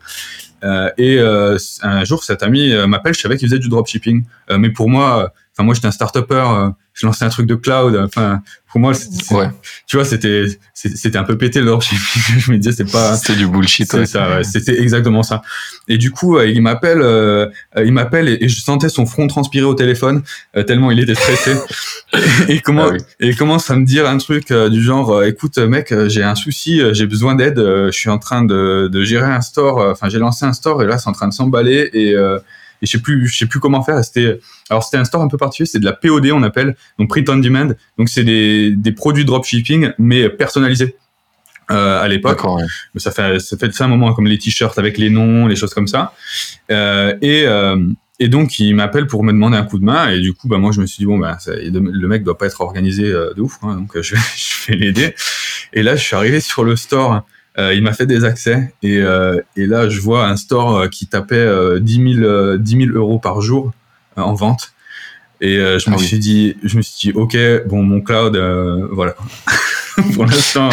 [0.97, 3.15] et un jour, cet ami m'appelle.
[3.15, 4.23] Je savais qu'il faisait du dropshipping,
[4.55, 7.95] mais pour moi, enfin moi j'étais un start-upper je lançais un truc de cloud.
[7.95, 8.41] Enfin,
[8.73, 8.93] pour moi,
[9.31, 9.49] ouais.
[9.87, 11.73] tu vois, c'était c'était un peu pété le
[12.37, 13.15] je me disais, c'est pas.
[13.15, 13.89] C'était du bullshit.
[13.89, 14.29] C'est ça.
[14.37, 15.41] Ouais, c'était exactement ça.
[15.87, 19.65] Et du coup, euh, il m'appelle, euh, il m'appelle et, je sentais son front transpirer
[19.65, 20.23] au téléphone
[20.55, 21.55] euh, tellement il était stressé.
[22.47, 25.93] et, comment ah et il commence à me dire un truc du genre, écoute, mec,
[26.07, 27.57] j'ai un souci, j'ai besoin d'aide.
[27.57, 29.79] je suis en train de, de gérer un store.
[29.91, 32.15] Enfin, j'ai lancé un store et là, c'est en train de s'emballer et
[32.83, 34.03] et je sais plus, je sais plus comment faire.
[34.03, 37.09] C'était, alors c'était un store un peu particulier, c'est de la POD on appelle, donc
[37.09, 37.73] print on demand.
[37.97, 40.95] Donc c'est des, des produits dropshipping mais personnalisés.
[41.71, 42.41] Euh, à l'époque.
[42.97, 45.73] Ça fait ça fait ça un moment comme les t-shirts avec les noms, les choses
[45.73, 46.13] comme ça.
[46.71, 47.77] Euh, et euh,
[48.19, 50.57] et donc il m'appelle pour me demander un coup de main et du coup bah
[50.57, 53.59] moi je me suis dit bon bah le mec doit pas être organisé de ouf
[53.61, 55.15] hein, donc je vais je vais l'aider.
[55.71, 57.25] Et là je suis arrivé sur le store
[57.57, 61.07] il m'a fait des accès et, euh, et, là, je vois un store euh, qui
[61.07, 61.47] tapait
[61.79, 63.71] 10 000, 10 000 euros par jour
[64.15, 64.73] en vente.
[65.41, 67.37] Et je me ah suis dit, je me suis dit, ok,
[67.67, 68.37] bon, mon cloud,
[68.91, 69.15] voilà.
[70.13, 70.69] pour l'instant,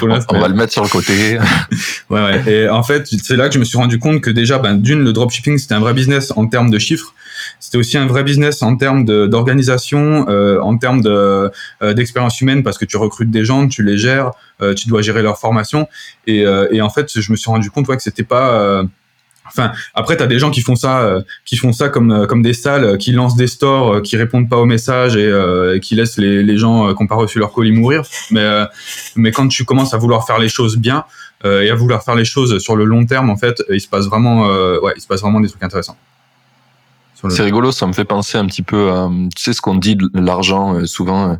[0.00, 0.36] pour l'instant.
[0.36, 1.38] On va le mettre sur le côté.
[2.10, 2.52] ouais, ouais.
[2.52, 5.04] Et en fait, c'est là que je me suis rendu compte que déjà, ben, d'une,
[5.04, 7.14] le dropshipping, c'était un vrai business en termes de chiffres.
[7.60, 11.48] C'était aussi un vrai business en termes d'organisation, euh, en termes euh,
[11.82, 15.22] d'expérience humaine, parce que tu recrutes des gens, tu les gères, euh, tu dois gérer
[15.22, 15.88] leur formation.
[16.26, 18.82] Et, euh, et en fait, je me suis rendu compte ouais, que c'était pas
[19.48, 22.26] Enfin, après, tu as des gens qui font ça, euh, qui font ça comme euh,
[22.26, 25.94] comme des salles, euh, qui lancent des stores, qui répondent pas aux messages et, qui
[25.94, 28.02] laissent les, les gens qui n'ont pas reçu leur colis mourir.
[28.30, 28.46] Mais
[29.16, 31.04] mais quand tu commences à vouloir faire les choses bien
[31.44, 34.06] et à vouloir faire les choses sur le long terme, en fait, il se passe
[34.06, 34.46] vraiment,
[34.82, 35.96] ouais, il se passe vraiment des trucs intéressants.
[37.30, 39.96] C'est rigolo, ça me fait penser un petit peu à, tu sais, ce qu'on dit
[39.96, 41.38] de l'argent, souvent,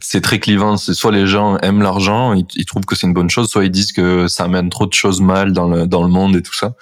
[0.00, 0.76] c'est très clivant.
[0.76, 3.70] C'est soit les gens aiment l'argent, ils, trouvent que c'est une bonne chose, soit ils
[3.70, 6.54] disent que ça amène trop de choses mal dans le, dans le monde et tout
[6.54, 6.74] ça.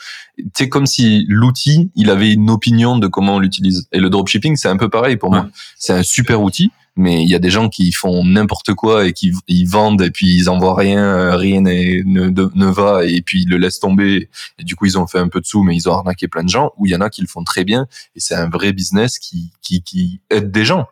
[0.57, 3.89] C'est comme si l'outil, il avait une opinion de comment on l'utilise.
[3.93, 5.49] Et le dropshipping, c'est un peu pareil pour moi.
[5.79, 9.13] C'est un super outil, mais il y a des gens qui font n'importe quoi et
[9.13, 13.49] qui ils vendent et puis ils envoient rien, rien ne, ne, va et puis ils
[13.49, 14.29] le laissent tomber.
[14.59, 16.43] Et du coup, ils ont fait un peu de sous, mais ils ont arnaqué plein
[16.43, 16.73] de gens.
[16.77, 19.19] Ou il y en a qui le font très bien et c'est un vrai business
[19.19, 20.87] qui, qui, qui aide des gens.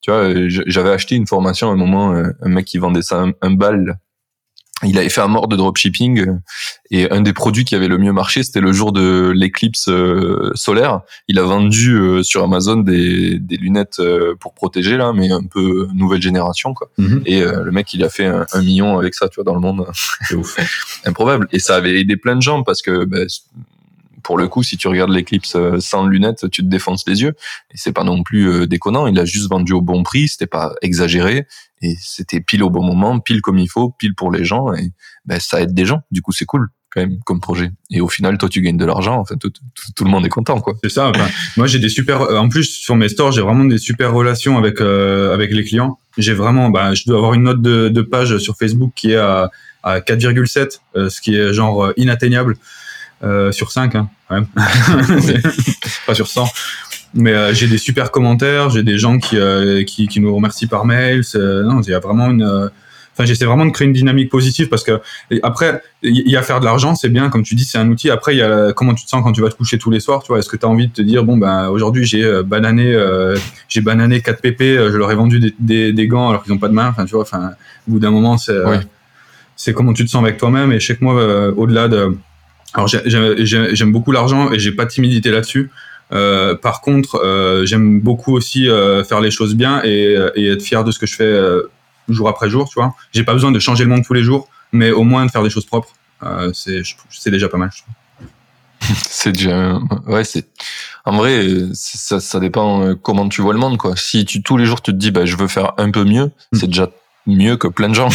[0.00, 3.02] Tu vois, euh, j'avais acheté une formation à un moment, euh, un mec qui vendait
[3.02, 4.00] ça un bal.
[4.82, 6.34] Il avait fait un mort de dropshipping euh,
[6.90, 9.88] et un des produits qui avait le mieux marché, c'était le jour de l'éclipse
[10.54, 11.00] solaire.
[11.28, 14.00] Il a vendu sur Amazon des, des lunettes
[14.40, 16.90] pour protéger là, mais un peu nouvelle génération quoi.
[16.98, 17.22] Mhm.
[17.26, 19.86] Et le mec, il a fait un, million avec ça, tu vois, dans le monde.
[20.22, 20.56] C'est ouf,
[21.04, 21.46] improbable.
[21.52, 23.26] Et ça avait aidé plein de gens parce que ben,
[24.30, 27.34] pour le coup, si tu regardes l'éclipse euh, sans lunettes, tu te défonces les yeux.
[27.72, 29.08] Et c'est pas non plus euh, déconnant.
[29.08, 30.28] Il a juste vendu au bon prix.
[30.28, 31.48] C'était pas exagéré.
[31.82, 34.72] Et c'était pile au bon moment, pile comme il faut, pile pour les gens.
[34.72, 34.92] Et
[35.24, 36.02] ben, ça aide des gens.
[36.12, 37.72] Du coup, c'est cool quand même comme projet.
[37.90, 39.18] Et au final, toi, tu gagnes de l'argent.
[39.18, 40.74] Enfin, tout, le monde est content, quoi.
[40.84, 41.10] C'est ça.
[41.56, 42.20] moi, j'ai des super.
[42.20, 45.98] En plus, sur mes stores, j'ai vraiment des super relations avec euh, avec les clients.
[46.18, 46.70] J'ai vraiment.
[46.70, 49.50] Bah, je dois avoir une note de, de page sur Facebook qui est à,
[49.82, 52.54] à 4,7, ce qui est genre inatteignable.
[53.22, 54.46] Euh, sur 5, hein, quand même.
[56.06, 56.46] pas sur 100.
[57.12, 60.68] Mais euh, j'ai des super commentaires, j'ai des gens qui, euh, qui, qui, nous remercient
[60.68, 61.22] par mail.
[61.34, 62.70] Non, il y a vraiment une.
[63.12, 65.00] Enfin, j'essaie vraiment de créer une dynamique positive parce que
[65.42, 68.08] après, il y a faire de l'argent, c'est bien, comme tu dis, c'est un outil.
[68.08, 70.00] Après, il y a comment tu te sens quand tu vas te coucher tous les
[70.00, 70.38] soirs, tu vois?
[70.38, 72.96] Est-ce que tu as envie de te dire, bon, ben, aujourd'hui, j'ai banané,
[73.68, 76.58] j'ai banané 4 pp, je leur ai vendu des, des, des gants alors qu'ils n'ont
[76.58, 76.88] pas de main?
[76.88, 77.50] Enfin, tu vois, enfin,
[77.86, 78.56] au bout d'un moment, c'est,
[79.56, 80.72] c'est comment tu te sens avec toi-même.
[80.72, 82.16] Et que moi, au-delà de,
[82.74, 85.70] alors j'aime beaucoup l'argent et j'ai pas de timidité là-dessus.
[86.12, 90.62] Euh, par contre, euh, j'aime beaucoup aussi euh, faire les choses bien et, et, être
[90.62, 91.70] fier de ce que je fais euh,
[92.08, 92.68] jour après jour.
[92.68, 95.24] Tu vois, j'ai pas besoin de changer le monde tous les jours, mais au moins
[95.26, 95.90] de faire des choses propres,
[96.22, 97.70] euh, c'est déjà pas mal.
[99.08, 100.48] c'est déjà ouais c'est
[101.04, 103.94] en vrai ça, ça dépend comment tu vois le monde quoi.
[103.94, 106.30] Si tu tous les jours tu te dis bah je veux faire un peu mieux,
[106.52, 106.58] hmm.
[106.58, 106.90] c'est déjà
[107.26, 108.08] mieux que plein de gens.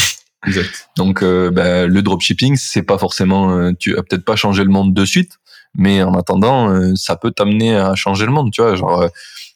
[0.97, 4.69] Donc euh, bah, le dropshipping, c'est pas forcément, euh, tu as peut-être pas changé le
[4.69, 5.39] monde de suite,
[5.75, 8.51] mais en attendant, euh, ça peut t'amener à changer le monde.
[8.51, 9.09] Tu vois, genre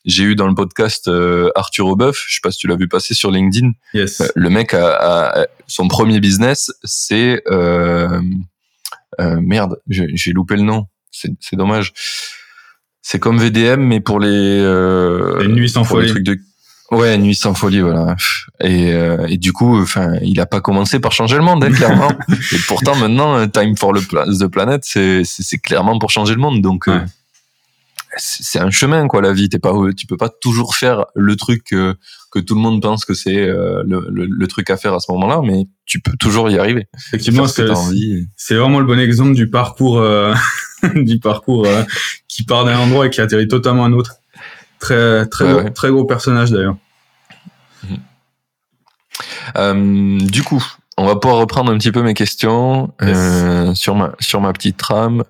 [0.05, 1.09] j'ai eu dans le podcast
[1.55, 3.71] Arthur Obeuf, je sais pas si tu l'as vu passer sur LinkedIn.
[3.93, 4.21] Yes.
[4.33, 7.43] le mec a, son premier business, c'est
[9.19, 10.87] merde, j'ai loupé le nom.
[11.11, 11.93] C'est dommage.
[13.01, 14.59] C'est comme VDM, mais pour les,
[15.41, 16.09] les nuits sans folie.
[16.09, 16.37] trucs de
[16.91, 18.15] Ouais, Nuit sans folie, voilà.
[18.61, 21.71] Et, euh, et du coup, enfin, il a pas commencé par changer le monde, hein,
[21.71, 22.11] clairement.
[22.51, 26.61] et pourtant, maintenant, euh, Time for the Planet, c'est clairement pour changer le monde.
[26.61, 26.99] Donc, euh,
[28.17, 29.49] c'est un chemin, quoi, la vie.
[29.49, 31.95] T'es pas, tu peux pas toujours faire le truc que,
[32.31, 35.11] que tout le monde pense que c'est le, le, le, truc à faire à ce
[35.11, 36.87] moment-là, mais tu peux toujours y arriver.
[37.09, 40.03] Effectivement, c'est vraiment le bon exemple du parcours,
[40.95, 41.67] du parcours
[42.27, 44.18] qui part d'un endroit et qui atterrit totalement à un autre.
[44.79, 46.77] Très, très, gros, très gros personnage d'ailleurs.
[47.83, 47.97] Mhm.
[49.57, 50.63] Euh, du coup,
[50.99, 54.75] on va pouvoir reprendre un petit peu mes questions euh, sur ma sur ma petite
[54.75, 55.23] trame.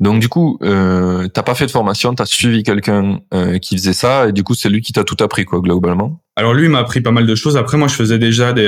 [0.00, 3.92] Donc du coup, euh, t'as pas fait de formation, t'as suivi quelqu'un euh, qui faisait
[3.92, 6.20] ça et du coup c'est lui qui t'a tout appris quoi globalement.
[6.36, 7.58] Alors lui m'a appris pas mal de choses.
[7.58, 8.64] Après moi je faisais déjà des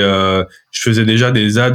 [0.71, 1.73] je faisais déjà des ads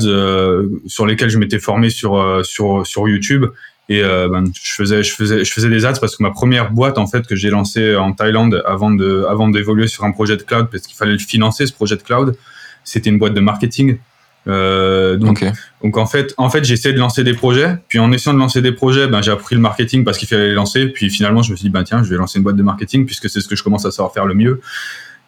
[0.86, 3.46] sur lesquels je m'étais formé sur sur sur YouTube
[3.88, 6.70] et euh, ben, je faisais, je faisais, je faisais des ads parce que ma première
[6.70, 10.36] boîte en fait que j'ai lancée en Thaïlande avant de, avant d'évoluer sur un projet
[10.36, 12.36] de cloud parce qu'il fallait le financer ce projet de cloud,
[12.84, 13.98] c'était une boîte de marketing.
[14.46, 15.44] Euh, donc,
[15.82, 17.76] donc en fait, en fait, j'essayais de lancer des projets.
[17.88, 20.48] Puis en essayant de lancer des projets, ben j'ai appris le marketing parce qu'il fallait
[20.48, 20.86] les lancer.
[20.88, 23.06] Puis finalement, je me suis dit ben tiens, je vais lancer une boîte de marketing
[23.06, 24.60] puisque c'est ce que je commence à savoir faire le mieux.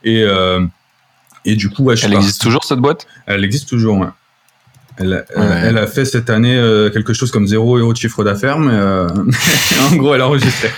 [0.05, 0.65] Et euh,
[1.45, 3.07] et du coup, ouais, elle existe toujours cette boîte?
[3.27, 3.99] Elle existe toujours.
[3.99, 4.09] Ouais.
[4.97, 8.59] Elle, elle, a fait cette année euh, quelque chose comme 0 euros de chiffre d'affaires,
[8.59, 9.09] mais euh,
[9.93, 10.71] en gros, elle a enregistré.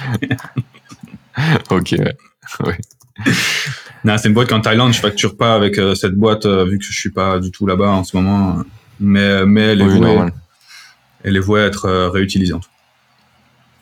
[1.71, 2.79] ok, ouais.
[4.05, 6.85] Non, c'est une boîte qu'en Thaïlande, je facture pas avec euh, cette boîte vu que
[6.85, 8.63] je suis pas du tout là-bas en ce moment.
[9.01, 10.19] Mais mais elle est vouée,
[11.25, 12.55] elle est vouée à être réutilisée.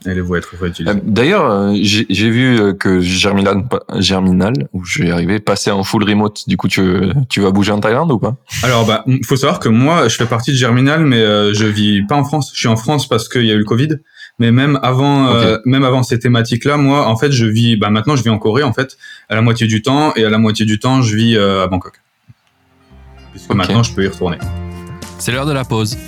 [0.07, 0.99] Être réutilisée.
[1.05, 3.65] D'ailleurs, j'ai vu que Germinal,
[3.99, 6.49] Germinal, où je vais arriver, passer en full remote.
[6.49, 6.83] Du coup, tu,
[7.29, 8.37] tu vas bouger en Thaïlande ou pas?
[8.63, 11.21] Alors, bah, faut savoir que moi, je fais partie de Germinal, mais
[11.55, 12.51] je vis pas en France.
[12.55, 13.99] Je suis en France parce qu'il y a eu le Covid.
[14.39, 17.77] Mais même avant, euh, même avant ces thématiques-là, moi, en fait, je vis.
[17.77, 18.97] Bah, maintenant, je vis en Corée, en fait,
[19.29, 21.67] à la moitié du temps, et à la moitié du temps, je vis euh, à
[21.67, 22.01] Bangkok.
[23.33, 24.39] Puisque maintenant, je peux y retourner.
[25.19, 25.99] C'est l'heure de la pause.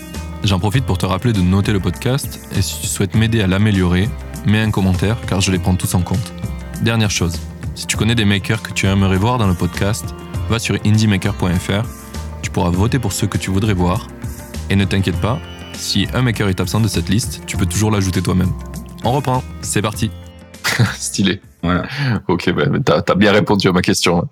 [0.45, 3.47] J'en profite pour te rappeler de noter le podcast, et si tu souhaites m'aider à
[3.47, 4.09] l'améliorer,
[4.45, 6.33] mets un commentaire, car je les prends tous en compte.
[6.83, 7.39] Dernière chose,
[7.77, 10.05] si tu connais des makers que tu aimerais voir dans le podcast,
[10.49, 11.87] va sur indiemaker.fr.
[12.43, 14.09] Tu pourras voter pour ceux que tu voudrais voir.
[14.69, 15.39] Et ne t'inquiète pas,
[15.75, 18.53] si un maker est absent de cette liste, tu peux toujours l'ajouter toi-même.
[19.05, 20.11] On reprend, c'est parti.
[20.97, 21.41] Stylé.
[21.63, 21.85] Voilà.
[22.27, 24.29] Ok, bah, t'as as bien répondu à ma question.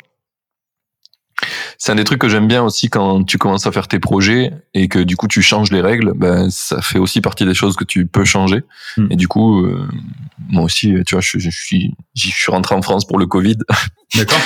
[1.83, 4.53] C'est un des trucs que j'aime bien aussi quand tu commences à faire tes projets
[4.75, 6.12] et que du coup tu changes les règles.
[6.14, 8.64] Ben, ça fait aussi partie des choses que tu peux changer.
[8.99, 9.07] Hmm.
[9.09, 9.88] Et du coup, euh,
[10.51, 13.57] moi aussi, tu vois, je, je, suis, je suis rentré en France pour le Covid.
[14.14, 14.38] D'accord.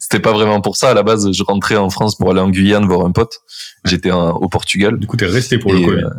[0.00, 1.30] C'était pas vraiment pour ça à la base.
[1.30, 3.38] Je rentrais en France pour aller en Guyane voir un pote.
[3.84, 4.98] J'étais au Portugal.
[4.98, 6.02] Du coup, t'es resté pour le Covid.
[6.02, 6.10] Euh,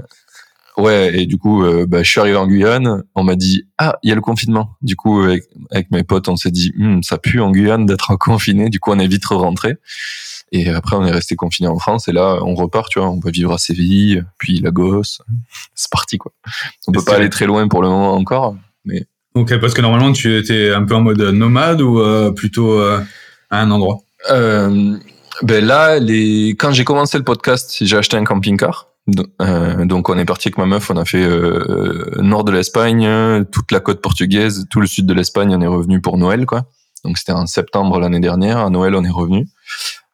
[0.76, 3.04] Ouais, et du coup, euh, bah, je suis arrivé en Guyane.
[3.14, 4.72] On m'a dit ah, il y a le confinement.
[4.82, 8.16] Du coup, avec, avec mes potes, on s'est dit hm, ça pue en Guyane d'être
[8.16, 8.70] confiné.
[8.70, 9.76] Du coup, on est vite rentré.
[10.56, 12.08] Et après, on est resté confiné en France.
[12.08, 13.10] Et là, on repart, tu vois.
[13.10, 15.18] On va vivre à Séville, puis Lagos.
[15.74, 16.32] C'est parti, quoi.
[16.88, 19.08] On peut pas aller très loin pour le moment encore, mais.
[19.34, 23.02] Ok, parce que normalement, tu étais un peu en mode nomade ou euh, plutôt euh,
[23.50, 23.98] à un endroit?
[24.30, 24.96] Euh,
[25.42, 26.50] ben là, les...
[26.50, 28.90] quand j'ai commencé le podcast, j'ai acheté un camping-car.
[29.08, 31.28] Donc on est parti avec ma meuf, on a fait
[32.22, 36.00] nord de l'Espagne, toute la côte portugaise, tout le sud de l'Espagne, on est revenu
[36.00, 36.68] pour Noël quoi.
[37.04, 39.50] Donc c'était en septembre l'année dernière, à Noël on est revenu.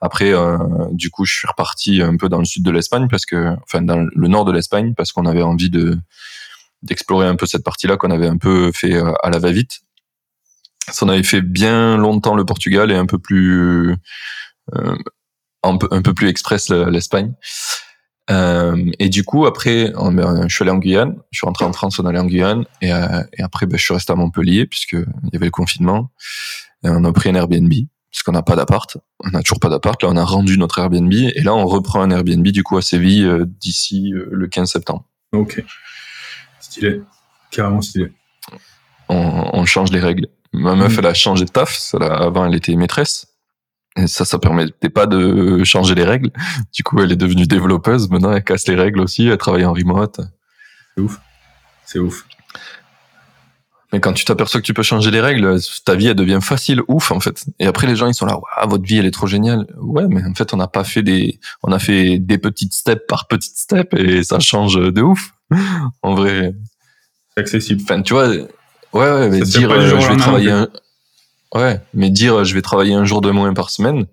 [0.02, 0.58] Après euh,
[0.92, 3.82] du coup je suis reparti un peu dans le sud de l'Espagne parce que enfin
[3.82, 5.98] dans le nord de l'Espagne parce qu'on avait envie de
[6.82, 9.82] d'explorer un peu cette partie-là qu'on avait un peu fait euh, à la va-vite.
[11.02, 13.96] On avait fait bien longtemps le Portugal et un peu plus
[14.76, 14.96] euh,
[15.62, 17.34] un peu, plus express l'Espagne.
[18.30, 21.16] Et du coup, après, ben, je suis allé en Guyane.
[21.32, 22.66] Je suis rentré en France, on allait en Guyane.
[22.82, 26.12] Et, et après, ben, je suis resté à Montpellier puisque il y avait le confinement.
[26.84, 27.74] Et on a pris un Airbnb
[28.12, 28.98] puisqu'on n'a pas d'appart.
[29.24, 30.02] On n'a toujours pas d'appart.
[30.02, 32.82] Là, on a rendu notre Airbnb et là, on reprend un Airbnb du coup à
[32.82, 35.06] Séville euh, d'ici euh, le 15 septembre.
[35.32, 35.64] Ok,
[36.60, 37.02] stylé,
[37.52, 38.12] carrément stylé.
[39.10, 40.28] On, on change les règles.
[40.54, 41.00] Ma meuf, mm.
[41.00, 41.94] elle a changé de taf.
[42.00, 43.28] avant, elle était maîtresse.
[43.96, 46.32] Et ça, ça permettait pas de changer les règles.
[46.74, 48.10] Du coup, elle est devenue développeuse.
[48.10, 49.28] Maintenant, elle casse les règles aussi.
[49.28, 50.22] Elle travaille en remote.
[50.96, 51.20] C'est ouf.
[51.86, 52.26] C'est ouf.
[53.92, 56.82] Mais quand tu t'aperçois que tu peux changer les règles, ta vie, elle devient facile,
[56.88, 57.46] ouf, en fait.
[57.60, 59.66] Et après, les gens, ils sont là, votre vie, elle est trop géniale.
[59.80, 63.06] Ouais, mais en fait, on n'a pas fait des, on a fait des petites steps
[63.08, 65.32] par petites steps et ça change de ouf.
[66.04, 66.54] en vrai.
[67.36, 67.82] C'est accessible.
[67.84, 68.48] Enfin, tu vois, ouais,
[68.94, 70.68] ouais, mais dire, euh, je vais travailler un,
[71.56, 74.06] Ouais, mais dire je vais travailler un jour de moins par semaine,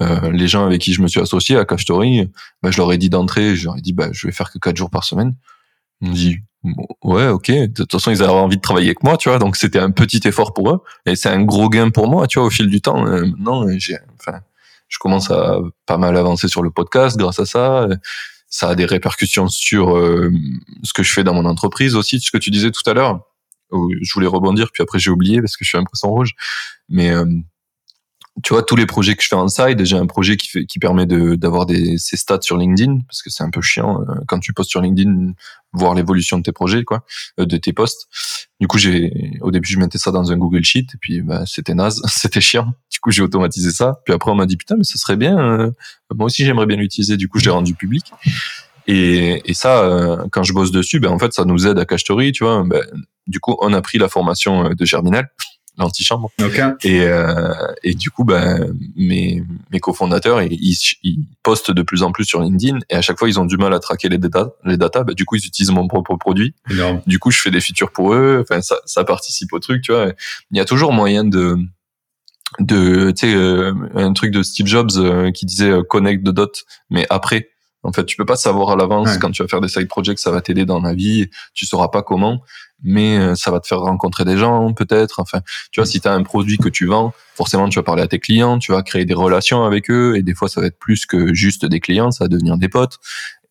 [0.00, 2.28] euh, les gens avec qui je me suis associé à Cashtory,
[2.62, 4.58] bah, je leur ai dit d'entrée, je leur ai dit bah je vais faire que
[4.58, 5.34] quatre jours par semaine.
[6.02, 6.38] M'ont dit
[7.02, 9.56] ouais ok, de toute façon ils avaient envie de travailler avec moi, tu vois, donc
[9.56, 12.46] c'était un petit effort pour eux et c'est un gros gain pour moi, tu vois,
[12.46, 13.06] au fil du temps.
[13.06, 14.40] Euh, non, j'ai, enfin,
[14.88, 17.88] je commence à pas mal avancer sur le podcast grâce à ça.
[18.48, 20.30] Ça a des répercussions sur euh,
[20.84, 23.22] ce que je fais dans mon entreprise aussi, ce que tu disais tout à l'heure
[24.00, 26.32] je voulais rebondir, puis après j'ai oublié parce que je suis un poisson rouge.
[26.88, 27.24] Mais euh,
[28.42, 30.64] tu vois, tous les projets que je fais en side, j'ai un projet qui, fait,
[30.64, 34.14] qui permet d'avoir des ces stats sur LinkedIn parce que c'est un peu chiant euh,
[34.26, 35.32] quand tu postes sur LinkedIn
[35.72, 37.04] voir l'évolution de tes projets, quoi,
[37.40, 38.08] euh, de tes posts.
[38.60, 41.44] Du coup, j'ai au début je mettais ça dans un Google Sheet et puis bah,
[41.46, 42.72] c'était naze, c'était chiant.
[42.90, 44.00] Du coup, j'ai automatisé ça.
[44.04, 45.72] Puis après on m'a dit putain mais ça serait bien.
[46.14, 47.16] moi aussi j'aimerais bien l'utiliser.
[47.16, 48.12] Du coup, je l'ai rendu public.
[48.86, 51.84] Et, et ça, euh, quand je bosse dessus, ben en fait, ça nous aide à
[51.84, 52.64] Cacheterie, tu vois.
[52.64, 52.82] Ben,
[53.26, 55.30] du coup, on a pris la formation euh, de Germinal,
[55.78, 56.30] l'antichambre.
[56.40, 56.68] Okay.
[56.82, 62.12] Et, euh, et du coup, ben, mes, mes cofondateurs, ils, ils, postent de plus en
[62.12, 64.52] plus sur LinkedIn et à chaque fois, ils ont du mal à traquer les data.
[64.64, 66.54] Les data ben, du coup, ils utilisent mon propre produit.
[66.70, 67.00] Énorme.
[67.06, 68.42] Du coup, je fais des features pour eux.
[68.42, 70.12] Enfin, ça, ça participe au truc, tu vois.
[70.50, 71.56] Il y a toujours moyen de
[72.60, 74.90] de tu sais euh, un truc de Steve Jobs
[75.32, 77.48] qui disait connect the dot mais après
[77.84, 80.18] en fait, tu peux pas savoir à l'avance quand tu vas faire des side projects,
[80.18, 81.28] ça va t'aider dans la vie.
[81.52, 82.42] Tu sauras pas comment,
[82.82, 85.18] mais euh, ça va te faire rencontrer des gens, peut-être.
[85.18, 85.40] Enfin,
[85.72, 88.06] tu vois, si tu as un produit que tu vends, forcément, tu vas parler à
[88.06, 90.78] tes clients, tu vas créer des relations avec eux, et des fois, ça va être
[90.78, 92.98] plus que juste des clients, ça va devenir des potes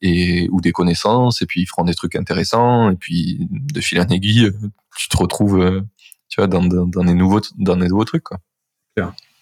[0.02, 4.00] et ou des connaissances, et puis ils feront des trucs intéressants, et puis de fil
[4.00, 4.52] en aiguille,
[4.98, 5.82] tu te retrouves, euh,
[6.30, 8.38] tu vois, dans, dans, dans des nouveaux, dans des nouveaux trucs, quoi.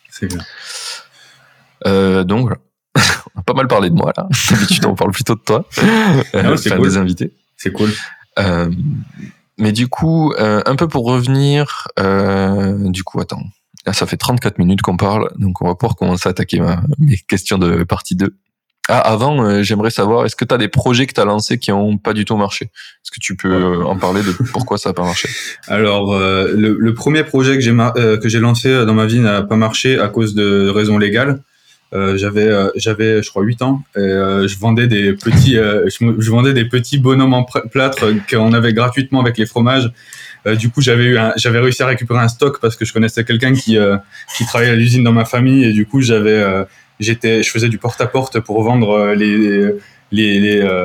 [0.10, 0.44] C'est clair.
[1.86, 2.58] Euh, donc, voilà.
[3.36, 4.28] on a pas mal parlé de moi là.
[4.50, 5.66] D'habitude, on parle plutôt de toi.
[6.34, 6.88] Non, c'est Enfin, cool.
[6.90, 7.34] des invités.
[7.58, 7.90] C'est cool.
[8.40, 8.70] Euh,
[9.58, 13.44] mais du coup, euh, un peu pour revenir, euh, du coup, attends.
[13.86, 16.82] Là, ça fait 34 minutes qu'on parle, donc on va pouvoir commencer à attaquer ma,
[17.00, 18.36] mes questions de partie 2.
[18.92, 21.60] Ah, avant, euh, j'aimerais savoir, est-ce que tu as des projets que tu as lancés
[21.60, 22.66] qui ont pas du tout marché?
[22.66, 25.30] Est-ce que tu peux euh, en parler de pourquoi ça a pas marché?
[25.68, 29.06] Alors, euh, le, le premier projet que j'ai mar- euh, que j'ai lancé dans ma
[29.06, 31.44] vie n'a pas marché à cause de raisons légales.
[31.94, 36.30] Euh, j'avais euh, j'avais je crois 8 ans et euh, je vendais des petits je,
[36.30, 39.92] vendais des petits bonhommes en plâtre qu'on avait gratuitement avec les fromages.
[40.58, 43.54] Du coup, j'avais eu j'avais réussi à récupérer un stock parce que je connaissais quelqu'un
[43.54, 43.78] qui
[44.38, 46.66] qui travaillait à l'usine dans ma famille et du coup, j'avais
[47.00, 49.72] j'étais je faisais du porte-à-porte pour vendre les
[50.12, 50.40] les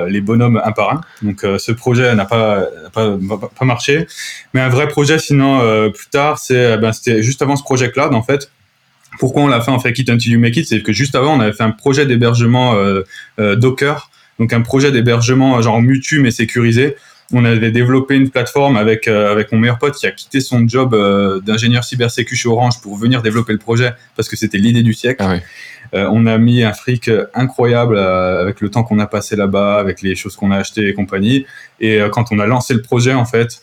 [0.09, 1.01] les, bonhommes un par un.
[1.23, 3.17] Donc ce projet n'a pas pas,
[3.59, 4.07] pas marché.
[4.55, 7.91] Mais un vrai projet, sinon, plus tard, c'est, euh, ben, c'était juste avant ce projet
[7.91, 8.51] cloud, en fait.
[9.19, 11.37] Pourquoi on l'a fait en Fake It Until You Make It C'est que juste avant,
[11.37, 13.03] on avait fait un projet d'hébergement euh,
[13.39, 16.97] euh, Docker, donc un projet d'hébergement euh, genre mutu mais sécurisé.
[17.33, 20.69] On avait développé une plateforme avec euh, avec mon meilleur pote qui a quitté son
[20.69, 24.83] job euh, d'ingénieur cybersécu chez Orange pour venir développer le projet parce que c'était l'idée
[24.83, 25.25] du siècle.
[25.25, 25.43] Ah ouais.
[25.95, 29.79] Euh, on a mis un fric incroyable euh, avec le temps qu'on a passé là-bas,
[29.79, 31.47] avec les choses qu'on a achetées et compagnie.
[31.81, 33.61] Et euh, quand on a lancé le projet, en fait,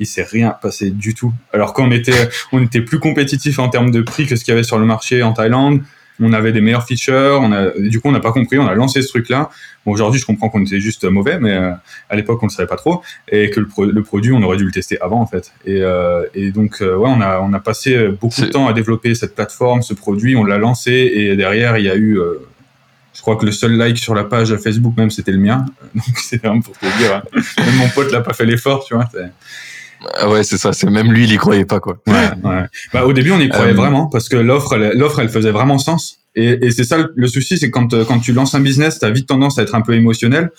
[0.00, 1.32] il s'est rien passé du tout.
[1.52, 4.56] Alors qu'on était, on était plus compétitif en termes de prix que ce qu'il y
[4.56, 5.80] avait sur le marché en Thaïlande.
[6.20, 7.38] On avait des meilleurs features.
[7.40, 8.58] On a, du coup, on n'a pas compris.
[8.58, 9.50] On a lancé ce truc-là.
[9.86, 11.70] Bon, aujourd'hui, je comprends qu'on était juste mauvais, mais euh,
[12.10, 13.02] à l'époque, on ne savait pas trop.
[13.30, 15.52] Et que le, pro- le produit, on aurait dû le tester avant, en fait.
[15.64, 18.72] Et, euh, et donc, euh, ouais, on a, on a passé beaucoup de temps à
[18.72, 20.34] développer cette plateforme, ce produit.
[20.34, 22.18] On l'a lancé et derrière, il y a eu.
[23.14, 25.66] je crois que le seul like sur la page Facebook même, c'était le mien.
[25.94, 27.14] Donc, c'est vraiment pour te dire.
[27.14, 27.40] hein.
[27.64, 29.08] Même mon pote n'a pas fait l'effort, tu vois.
[30.20, 30.72] Ah ouais, c'est ça.
[30.72, 31.98] C'est même lui, il y croyait pas quoi.
[32.06, 32.62] Ouais, ouais.
[32.92, 35.50] Bah, au début, on y croyait Euh, vraiment parce que l'offre, elle, l'offre, elle faisait
[35.50, 36.18] vraiment sens.
[36.36, 39.00] Et, et c'est ça le, le souci, c'est quand, euh, quand tu lances un business,
[39.00, 40.50] tu as vite tendance à être un peu émotionnel,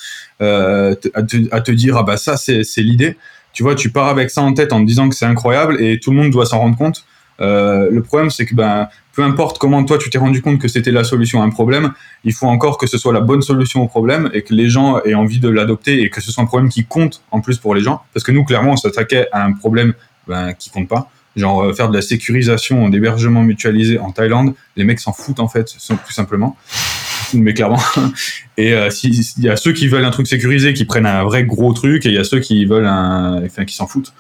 [0.42, 3.16] euh, à, te, à te dire ah bah ça c'est, c'est l'idée.
[3.54, 6.00] Tu vois, tu pars avec ça en tête en te disant que c'est incroyable et
[6.00, 7.06] tout le monde doit s'en rendre compte.
[7.42, 10.68] Euh, le problème, c'est que ben peu importe comment toi tu t'es rendu compte que
[10.68, 11.92] c'était la solution à un problème,
[12.24, 15.02] il faut encore que ce soit la bonne solution au problème et que les gens
[15.04, 17.76] aient envie de l'adopter et que ce soit un problème qui compte en plus pour
[17.76, 18.02] les gens.
[18.14, 19.94] Parce que nous, clairement, on s'attaquait à un problème
[20.28, 21.10] ben, qui compte pas.
[21.36, 25.48] Genre euh, faire de la sécurisation d'hébergement mutualisé en Thaïlande, les mecs s'en foutent en
[25.48, 26.58] fait, tout simplement.
[27.34, 27.82] Mais clairement.
[28.58, 28.90] Et euh,
[29.38, 32.10] y a ceux qui veulent un truc sécurisé, qui prennent un vrai gros truc, et
[32.10, 34.14] il y a ceux qui veulent un, enfin, qui s'en foutent.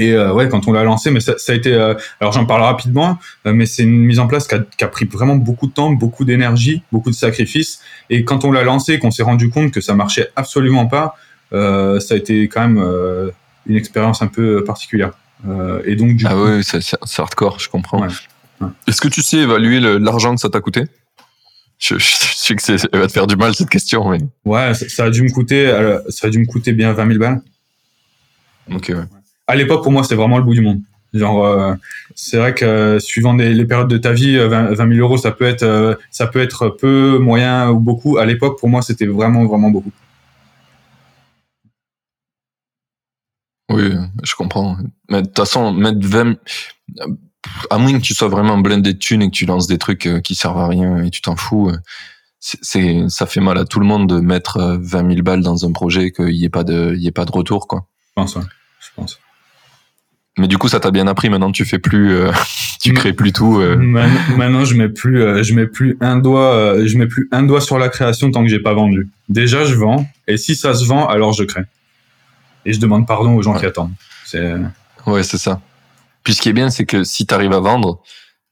[0.00, 1.74] Et euh, ouais, quand on l'a lancé, mais ça, ça a été.
[1.74, 4.82] euh, alors j'en parle rapidement, euh, mais c'est une mise en place qui a, qui
[4.82, 7.80] a pris vraiment beaucoup de temps, beaucoup d'énergie, beaucoup de sacrifices.
[8.08, 11.16] Et quand on l'a lancé, qu'on s'est rendu compte que ça marchait absolument pas,
[11.52, 12.82] ça a été quand même
[13.66, 15.12] une expérience un peu particulière.
[15.84, 18.00] Et donc du Ah coup, ouais, c'est hardcore, je comprends.
[18.00, 18.08] Ouais,
[18.62, 18.68] ouais.
[18.88, 20.84] Est-ce que tu sais évaluer l'argent que ça t'a coûté?
[21.78, 24.72] Je, je, je sais que ça va te faire du mal cette question, mais ouais,
[24.74, 25.66] ça, ça a dû me coûter,
[26.08, 27.42] ça a dû me coûter bien 20 000 balles.
[28.72, 28.88] ok.
[28.94, 29.19] Ouais.
[29.50, 30.80] À l'époque, pour moi, c'était vraiment le bout du monde.
[31.12, 31.74] Genre, euh,
[32.14, 35.00] c'est vrai que euh, suivant des- les périodes de ta vie, euh, 20, 20 000
[35.00, 38.16] euros, ça peut être, euh, ça peut être peu, moyen ou beaucoup.
[38.18, 39.90] À l'époque, pour moi, c'était vraiment, vraiment beaucoup.
[43.70, 43.92] Oui,
[44.24, 44.76] je comprends.
[45.08, 46.36] Mais de toute façon, mettre 20...
[47.70, 50.06] À moins que tu sois vraiment blindé de thunes et que tu lances des trucs
[50.06, 51.76] euh, qui servent à rien et tu t'en fous, euh,
[52.38, 55.64] c'est, ça fait mal à tout le monde de mettre euh, 20 000 balles dans
[55.64, 57.86] un projet qu'il n'y ait pas de, il y ait pas de retour, quoi.
[58.08, 58.42] Je pense, ouais.
[58.80, 59.18] Je pense.
[60.38, 61.28] Mais du coup, ça t'a bien appris.
[61.28, 62.30] Maintenant, tu fais plus, euh,
[62.82, 63.58] tu crées plus tout.
[63.60, 63.76] euh.
[63.76, 67.60] Maintenant, je mets plus, euh, je mets plus un doigt, je mets plus un doigt
[67.60, 69.08] sur la création tant que j'ai pas vendu.
[69.28, 71.62] Déjà, je vends, et si ça se vend, alors je crée.
[72.64, 73.60] Et je demande pardon aux gens Ouais.
[73.60, 73.92] qui attendent.
[74.24, 74.54] C'est,
[75.06, 75.60] Ouais, c'est ça.
[76.24, 78.00] Puis ce qui est bien, c'est que si tu arrives à vendre,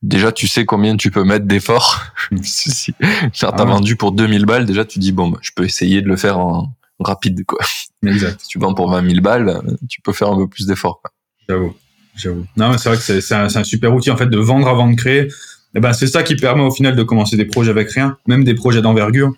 [0.02, 2.02] déjà tu sais combien tu peux mettre d'efforts.
[2.42, 2.92] si,
[3.38, 3.70] t'as Ah ouais.
[3.70, 6.38] vendu pour 2000 balles, déjà tu dis, bon, bah, je peux essayer de le faire
[6.38, 7.58] en rapide, quoi.
[8.04, 8.40] exact.
[8.40, 11.12] Si tu vends pour 20 000 balles, tu peux faire un peu plus d'efforts, quoi.
[11.48, 11.74] J'avoue,
[12.14, 12.46] j'avoue.
[12.56, 15.28] Non, c'est vrai que c'est un, super outil en fait de vendre avant de créer.
[15.74, 18.44] Et ben c'est ça qui permet au final de commencer des projets avec rien, même
[18.44, 19.32] des projets d'envergure.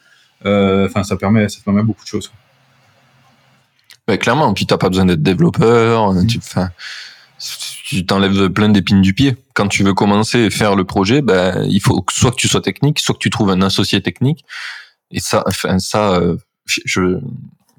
[0.47, 2.33] Euh, Enfin, ça permet, ça permet beaucoup de choses.
[4.09, 6.27] Bah, clairement, puis t'as pas besoin d'être développeur, Mm.
[7.87, 9.37] tu, t'enlèves plein d'épines du pied.
[9.55, 12.61] Quand tu veux commencer et faire le projet, ben, il faut soit que tu sois
[12.61, 14.45] technique, soit que tu trouves un associé technique.
[15.11, 16.37] Et ça, enfin, ça, euh,
[16.67, 17.19] je-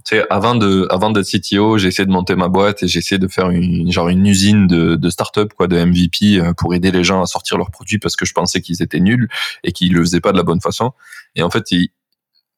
[0.06, 3.00] tu sais, avant de, avant d'être CTO, j'ai essayé de monter ma boîte et j'ai
[3.00, 6.74] essayé de faire une, genre une usine de, de start-up, quoi, de MVP euh, pour
[6.74, 9.30] aider les gens à sortir leurs produits parce que je pensais qu'ils étaient nuls
[9.64, 10.92] et qu'ils le faisaient pas de la bonne façon.
[11.36, 11.90] Et en fait, il-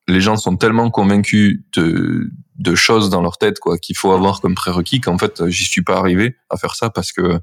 [0.10, 4.42] les gens sont tellement convaincus de, de choses dans leur tête quoi qu'il faut avoir
[4.42, 7.40] comme prérequis qu'en fait j'y suis pas arrivé à faire ça parce que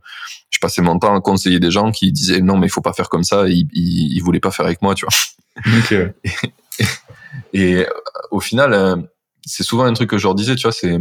[0.50, 2.92] je passais mon temps à conseiller des gens qui disaient non mais il faut pas
[2.92, 5.94] faire comme ça ils, ils, ils voulaient pas faire avec moi tu vois Ok.
[7.54, 7.86] et,
[8.30, 8.96] au final euh,
[9.44, 10.98] c'est souvent un truc que je leur disais tu vois c'est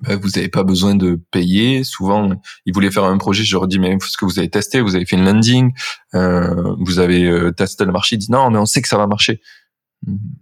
[0.00, 1.82] ben, vous n'avez pas besoin de payer.
[1.82, 2.30] Souvent,
[2.66, 3.44] ils voulaient faire un projet.
[3.44, 5.72] Je leur dis, mais ce que vous avez testé, vous avez fait une landing,
[6.14, 8.16] euh, vous avez euh, testé le marché?
[8.16, 9.40] Ils disent, non, mais on sait que ça va marcher.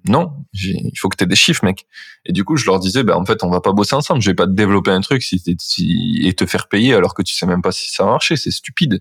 [0.08, 1.86] Non, il faut que tu aies des chiffres, mec.
[2.26, 4.20] Et du coup, je leur disais, ben, en fait, on va pas bosser ensemble.
[4.20, 5.40] Je vais pas te développer un truc si,
[6.22, 8.36] et te faire payer alors que tu sais même pas si ça va marcher.
[8.36, 9.00] C'est stupide.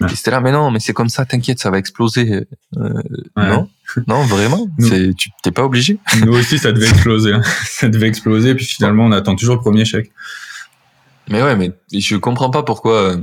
[0.00, 0.12] Ouais.
[0.12, 2.44] Et c'était là, mais non, mais c'est comme ça, t'inquiète, ça va exploser.
[2.76, 3.02] Euh,
[3.36, 3.48] Ouais.
[3.48, 3.68] Non,
[4.06, 4.68] non, vraiment?
[4.78, 5.98] C'est, tu t'es pas obligé.
[6.24, 7.32] Nous aussi, ça devait exploser.
[7.32, 7.40] hein.
[7.64, 10.10] Ça devait exploser, puis finalement, on attend toujours le premier chèque.
[11.28, 13.16] Mais ouais, mais je comprends pas pourquoi euh,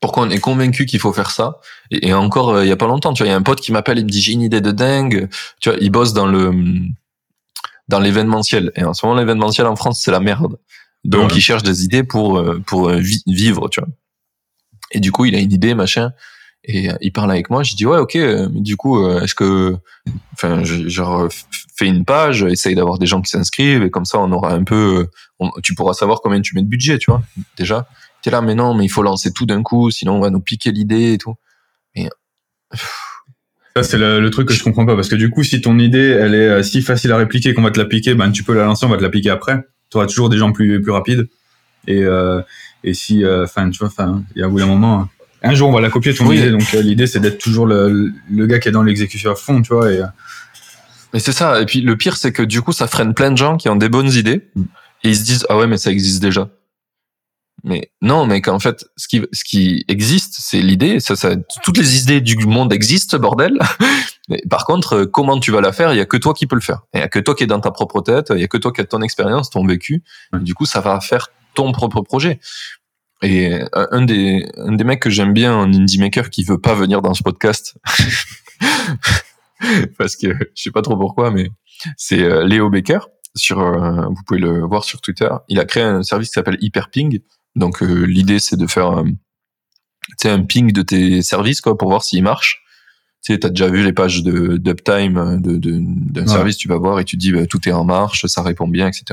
[0.00, 1.58] pourquoi on est convaincu qu'il faut faire ça.
[1.90, 3.42] Et, et encore, euh, il y a pas longtemps, tu vois, il y a un
[3.42, 5.28] pote qui m'appelle, il me dit j'ai une idée de dingue.
[5.60, 6.52] Tu vois, il bosse dans le
[7.88, 8.72] dans l'événementiel.
[8.76, 10.58] Et en ce moment, l'événementiel en France, c'est la merde.
[11.04, 11.36] Donc, Ouais.
[11.36, 13.88] il cherche des idées pour euh, pour euh, vi- vivre, tu vois.
[14.90, 16.12] Et du coup, il a une idée, machin.
[16.64, 17.62] Et euh, il parle avec moi.
[17.62, 18.16] Je dis ouais, ok.
[18.16, 19.76] euh, Mais du coup, euh, est-ce que,
[20.34, 21.28] enfin, genre,
[21.76, 24.64] fais une page, essaye d'avoir des gens qui s'inscrivent et comme ça, on aura un
[24.64, 25.08] peu,
[25.62, 27.22] tu pourras savoir combien tu mets de budget, tu vois.
[27.56, 27.88] Déjà,
[28.22, 30.40] t'es là, mais non, mais il faut lancer tout d'un coup, sinon on va nous
[30.40, 31.34] piquer l'idée et tout.
[33.76, 36.18] Ça, c'est le, truc que je comprends pas, parce que du coup, si ton idée,
[36.20, 38.64] elle est si facile à répliquer qu'on va te la piquer, ben, tu peux la
[38.64, 39.56] lancer, on va te la piquer après.
[39.90, 41.28] Tu auras toujours des gens plus, plus rapides.
[41.86, 42.04] Et,
[42.84, 45.54] et si, enfin, tu vois, enfin, il y a au bout d'un moment, euh, un
[45.54, 46.38] jour, on va la copier ton Oui.
[46.38, 46.50] idée.
[46.50, 49.62] Donc, euh, l'idée, c'est d'être toujours le, le gars qui est dans l'exécution à fond,
[49.62, 49.90] tu vois.
[49.92, 50.06] Et, euh,
[51.12, 51.60] Mais c'est ça.
[51.60, 53.76] Et puis le pire, c'est que du coup, ça freine plein de gens qui ont
[53.76, 54.48] des bonnes idées
[55.02, 56.48] et ils se disent ah ouais, mais ça existe déjà.
[57.64, 60.98] Mais non, mais qu'en fait, ce qui ce qui existe, c'est l'idée.
[61.00, 63.58] Ça, ça, toutes les idées du monde existent, bordel.
[64.30, 65.92] Mais par contre, euh, comment tu vas la faire?
[65.92, 66.82] Il y a que toi qui peux le faire.
[66.94, 68.28] Il y a que toi qui es dans ta propre tête.
[68.34, 70.02] Il y a que toi qui as ton expérience, ton vécu.
[70.34, 72.40] Et du coup, ça va faire ton propre projet.
[73.22, 76.60] Et euh, un des un des mecs que j'aime bien en indie maker qui veut
[76.60, 77.74] pas venir dans ce podcast
[79.98, 81.50] parce que je sais pas trop pourquoi, mais
[81.96, 83.00] c'est euh, Léo Becker.
[83.36, 85.28] Sur, euh, vous pouvez le voir sur Twitter.
[85.48, 87.20] Il a créé un service qui s'appelle Hyperping.
[87.54, 89.04] Donc euh, l'idée c'est de faire euh,
[90.24, 92.62] un ping de tes services quoi pour voir s'ils marchent.
[93.22, 96.26] Tu sais, t'as déjà vu les pages de d'uptime euh, de, de, d'un Ouais.
[96.28, 98.66] service, tu vas voir et tu te dis bah, tout est en marche, ça répond
[98.66, 99.04] bien, etc.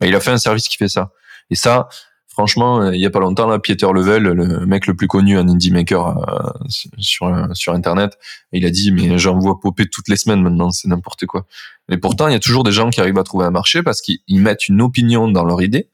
[0.00, 1.10] Bah, il a fait un service qui fait ça.
[1.50, 1.88] Et ça,
[2.28, 5.38] franchement, euh, il y a pas longtemps là, Pieter Level, le mec le plus connu
[5.38, 6.68] en indie maker euh,
[6.98, 8.18] sur sur internet,
[8.52, 11.46] il a dit mais j'en vois popper toutes les semaines maintenant, c'est n'importe quoi.
[11.88, 14.00] Mais pourtant, il y a toujours des gens qui arrivent à trouver un marché parce
[14.00, 15.88] qu'ils ils mettent une opinion dans leur idée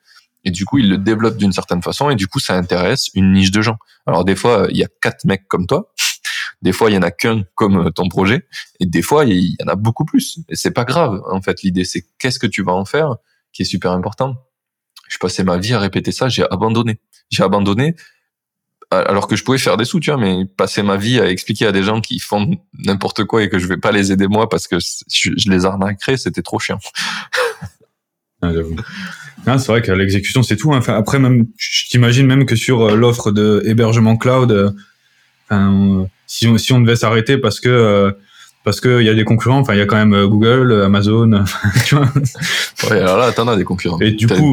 [0.45, 3.33] et du coup, ils le développent d'une certaine façon et du coup, ça intéresse une
[3.33, 3.79] niche de gens.
[4.07, 5.91] Alors des fois, il y a quatre mecs comme toi.
[6.63, 8.47] Des fois, il y en a qu'un comme ton projet,
[8.81, 10.39] et des fois, il y en a beaucoup plus.
[10.49, 11.21] Et c'est pas grave.
[11.31, 13.17] En fait, l'idée, c'est qu'est-ce que tu vas en faire,
[13.53, 14.37] qui est super important.
[15.09, 16.29] Je passais ma vie à répéter ça.
[16.29, 16.99] J'ai abandonné.
[17.31, 17.95] J'ai abandonné
[18.91, 21.67] alors que je pouvais faire des sous, tu vois, mais passer ma vie à expliquer
[21.67, 24.49] à des gens qui font n'importe quoi et que je vais pas les aider moi
[24.49, 26.79] parce que je, les arnaquerais, c'était trop chiant.
[29.47, 30.73] Ah, c'est vrai que l'exécution, c'est tout.
[30.73, 30.81] hein.
[30.89, 34.71] Après, même, je t'imagine même que sur euh, l'offre de hébergement cloud, euh,
[35.51, 38.13] on- si, on, devait s'arrêter parce que euh,
[38.65, 40.73] parce que il y a des concurrents, enfin, il y a quand même euh, Google,
[40.73, 41.45] euh, Amazon,
[41.87, 42.09] tu vois,
[42.91, 44.01] Ouais, alors là, t'en as des concurrents.
[44.01, 44.53] Et du coup-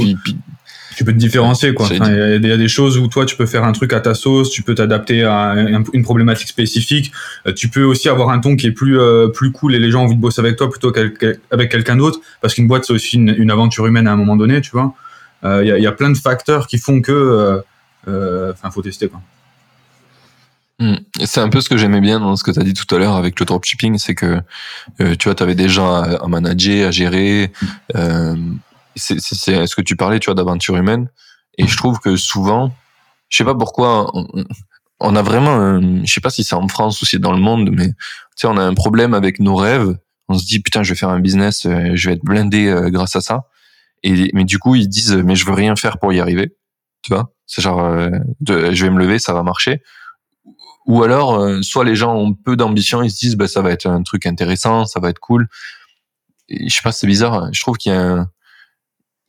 [0.98, 1.88] tu peux te différencier, quoi.
[2.02, 3.64] Enfin, Il y, a des- il y a des choses où toi, tu peux faire
[3.64, 7.12] un truc à ta sauce, tu peux t'adapter à un- une problématique spécifique.
[7.48, 9.90] Euh, tu peux aussi avoir un ton qui est plus euh, plus cool et les
[9.90, 12.94] gens ont envie de bosser avec toi plutôt qu'avec quelqu'un d'autre, parce qu'une boîte, c'est
[12.94, 14.94] aussi une, une aventure humaine à un moment donné, tu vois.
[15.46, 17.58] Euh, Il y, a, il y a plein de facteurs qui font que, euh,
[18.10, 19.22] euh, enfin, faut tester, quoi.
[20.82, 20.96] Hmm.
[21.24, 22.98] C'est un peu ce que j'aimais bien dans ce que tu as dit tout à
[22.98, 24.42] l'heure avec le dropshipping, c'est que
[25.00, 27.52] euh, tu vois, tu avais gens à, à manager, à gérer.
[27.96, 28.36] Euh,
[28.96, 31.08] c'est ce que tu parlais, tu vois, d'aventure humaine.
[31.60, 32.74] Et je trouve que souvent,
[33.30, 34.26] je sais pas pourquoi, on,
[35.00, 37.32] on a vraiment, un- je sais pas si c'est en France ou si c'est dans
[37.34, 37.94] le monde, mais tu
[38.38, 39.96] sais, on a un problème avec nos rêves.
[40.30, 42.90] On se dit putain, je vais faire un business, euh, je vais être blindé euh,
[42.90, 43.44] grâce à ça.
[44.02, 46.56] Et mais du coup, ils disent mais je veux rien faire pour y arriver.
[47.04, 48.10] Tu vois, c'est genre, euh,
[48.40, 49.82] de, je vais me lever, ça va marcher
[50.92, 53.72] ou alors euh, soit les gens ont peu d'ambition ils se disent bah ça va
[53.72, 55.48] être un truc intéressant ça va être cool.
[56.50, 58.30] Et je sais pas c'est bizarre je trouve qu'il y a un,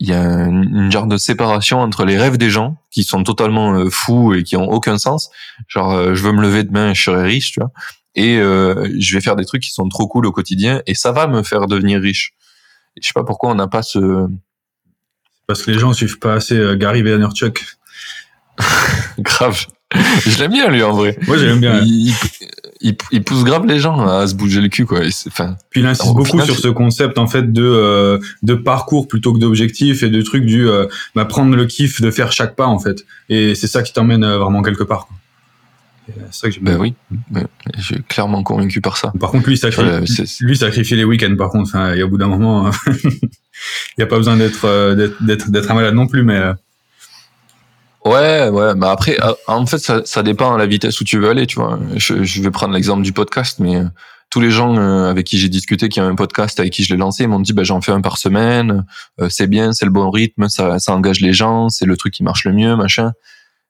[0.01, 3.23] il y a un- une genre de séparation entre les rêves des gens qui sont
[3.23, 5.31] totalement euh, fous et qui ont aucun sens.
[5.69, 7.71] Genre euh, je veux me lever demain je serai riche tu vois.
[8.17, 11.13] Et euh, je vais faire des trucs qui sont trop cool au quotidien et ça
[11.13, 12.33] va me faire devenir riche.
[12.97, 14.27] Et je sais pas pourquoi on n'a pas ce
[15.47, 17.65] Parce que les gens suivent pas assez euh, Gary Vaynerchuk.
[19.19, 19.67] grave
[20.27, 21.81] je l'aime bien lui en vrai Moi, j'aime bien.
[21.85, 22.13] il,
[22.83, 25.01] il, pousse grave les gens à se bouger le cul, quoi.
[25.27, 29.33] Enfin, Puis il insiste beaucoup sur ce concept en fait de euh, de parcours plutôt
[29.33, 32.67] que d'objectif et de trucs du euh, bah, prendre le kiff de faire chaque pas
[32.67, 33.05] en fait.
[33.29, 35.09] Et c'est ça qui t'emmène euh, vraiment quelque part.
[36.31, 36.95] C'est ça que ben oui,
[37.31, 37.47] ben,
[37.79, 39.13] je suis clairement convaincu par ça.
[39.21, 41.37] Par contre, lui, sacrifie, lui sacrifier les week-ends.
[41.39, 42.71] Par contre, enfin, et au bout d'un moment,
[43.05, 43.21] il
[43.99, 46.41] n'y a pas besoin d'être d'être d'être un malade non plus, mais
[48.05, 51.19] Ouais, ouais, mais après, euh, en fait, ça, ça dépend de la vitesse où tu
[51.19, 51.79] veux aller, tu vois.
[51.97, 53.85] Je, je vais prendre l'exemple du podcast, mais euh,
[54.29, 56.93] tous les gens euh, avec qui j'ai discuté, qui ont un podcast, avec qui je
[56.93, 58.85] l'ai lancé, m'ont dit, bah, j'en fais un par semaine,
[59.29, 62.25] c'est bien, c'est le bon rythme, ça, ça engage les gens, c'est le truc qui
[62.25, 63.13] marche le mieux, machin.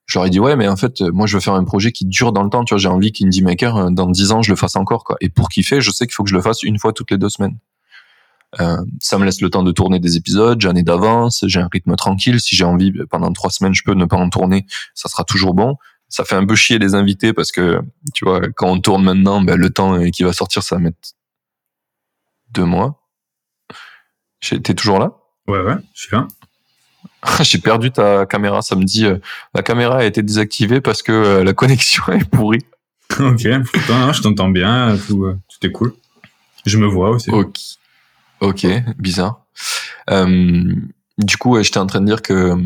[0.06, 2.06] Je leur ai dit, ouais, mais en fait, moi, je veux faire un projet qui
[2.06, 2.78] dure dans le temps, tu vois.
[2.78, 5.16] J'ai envie qu'Indie Maker, dans dix ans, je le fasse encore, quoi.
[5.20, 7.18] Et pour kiffer, je sais qu'il faut que je le fasse une fois toutes les
[7.18, 7.56] deux semaines.
[8.60, 11.68] Euh, ça me laisse le temps de tourner des épisodes, j'en ai d'avance, j'ai un
[11.72, 12.40] rythme tranquille.
[12.40, 15.54] Si j'ai envie, pendant trois semaines, je peux ne pas en tourner, ça sera toujours
[15.54, 15.76] bon.
[16.08, 17.80] Ça fait un peu chier les invités parce que,
[18.12, 20.98] tu vois, quand on tourne maintenant, ben, le temps qui va sortir, ça va mettre
[22.50, 23.00] deux mois.
[24.40, 25.12] T'es toujours là?
[25.48, 26.28] Ouais, ouais, je suis là.
[27.42, 29.18] j'ai perdu ta caméra, ça me dit, euh,
[29.54, 32.64] la caméra a été désactivée parce que euh, la connexion est pourrie.
[33.18, 35.94] ok, je t'entends bien, tout, tout est cool.
[36.66, 37.30] Je me vois aussi.
[37.30, 37.58] Ok.
[38.42, 38.66] Ok,
[38.98, 39.46] bizarre.
[40.10, 40.74] Euh,
[41.16, 42.56] du coup, j'étais en train de dire que euh,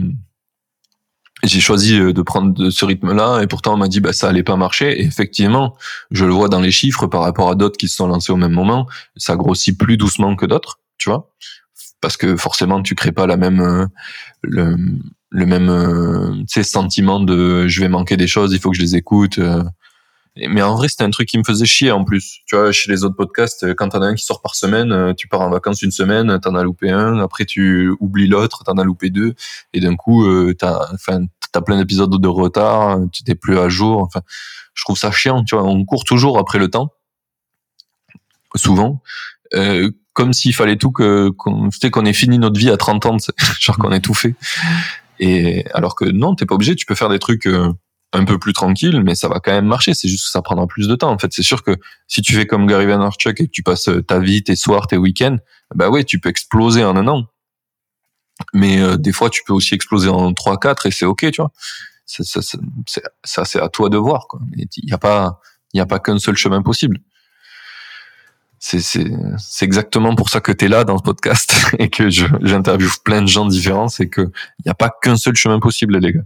[1.42, 4.42] j'ai choisi euh, de prendre ce rythme-là et pourtant on m'a dit bah ça allait
[4.42, 4.98] pas marcher.
[4.98, 5.76] Et effectivement,
[6.10, 8.36] je le vois dans les chiffres par rapport à d'autres qui se sont lancés au
[8.36, 8.86] même moment,
[9.18, 11.30] ça grossit plus doucement que d'autres, tu vois,
[12.00, 13.90] parce que forcément tu crées pas la même
[14.40, 14.76] le,
[15.28, 19.38] le même sentiment de je vais manquer des choses, il faut que je les écoute
[20.36, 22.40] mais en vrai, c'était un truc qui me faisait chier en plus.
[22.46, 24.92] Tu vois, chez les autres podcasts, euh, quand t'en as un qui sort par semaine,
[24.92, 28.62] euh, tu pars en vacances une semaine, t'en as loupé un, après tu oublies l'autre,
[28.64, 29.34] t'en as loupé deux,
[29.72, 30.78] et d'un coup, euh, t'as,
[31.52, 34.02] t'as plein d'épisodes de retard, tu t'es plus à jour.
[34.02, 34.20] Enfin,
[34.74, 35.42] je trouve ça chiant.
[35.42, 36.92] Tu vois, on court toujours après le temps,
[38.54, 39.02] souvent,
[39.54, 43.16] euh, comme s'il fallait tout que qu'on, qu'on ait fini notre vie à 30 ans,
[43.60, 44.34] genre qu'on ait tout fait.
[45.18, 46.76] Et alors que non, t'es pas obligé.
[46.76, 47.48] Tu peux faire des trucs
[48.16, 49.94] un peu plus tranquille, mais ça va quand même marcher.
[49.94, 51.10] C'est juste que ça prendra plus de temps.
[51.10, 51.76] En fait, c'est sûr que
[52.08, 54.86] si tu fais comme Gary Vaynerchuk et que tu passes euh, ta vie, tes soirs,
[54.86, 55.36] tes week-ends,
[55.74, 57.26] bah ouais, tu peux exploser en un an.
[58.52, 61.52] Mais euh, des fois, tu peux aussi exploser en 3-4 et c'est ok, tu vois.
[62.06, 62.40] Ça,
[63.24, 64.26] ça, c'est à toi de voir.
[64.56, 65.40] Il n'y a pas,
[65.72, 66.98] il y a pas qu'un seul chemin possible.
[68.58, 73.22] C'est exactement pour ça que tu es là dans ce podcast et que j'interviewe plein
[73.22, 73.88] de gens différents.
[73.88, 76.22] C'est que il n'y a pas qu'un seul chemin possible, les gars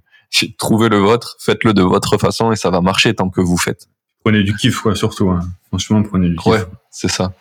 [0.58, 3.88] trouvez le vôtre, faites-le de votre façon et ça va marcher tant que vous faites.
[4.24, 5.30] Prenez du kiff, quoi, surtout.
[5.30, 5.40] Hein.
[5.68, 6.46] Franchement, prenez du kiff.
[6.46, 7.32] Ouais, c'est ça.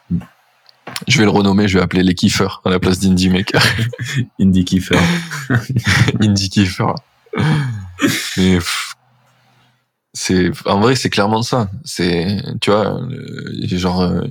[1.08, 3.62] Je vais le renommer, je vais appeler les kiffeurs à la place d'Indie Maker.
[4.40, 5.00] Indie Kiffer.
[6.22, 6.94] Indie Kiffer.
[10.14, 11.70] c'est, en vrai, c'est clairement ça.
[11.84, 13.00] C'est, tu vois,
[13.64, 14.22] genre, euh,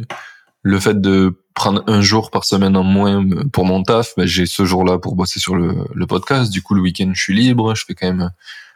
[0.68, 4.44] le fait de prendre un jour par semaine en moins pour mon taf, ben, j'ai
[4.44, 6.52] ce jour-là pour bosser sur le, le, podcast.
[6.52, 7.74] Du coup, le week-end, je suis libre.
[7.74, 8.30] Je fais quand même,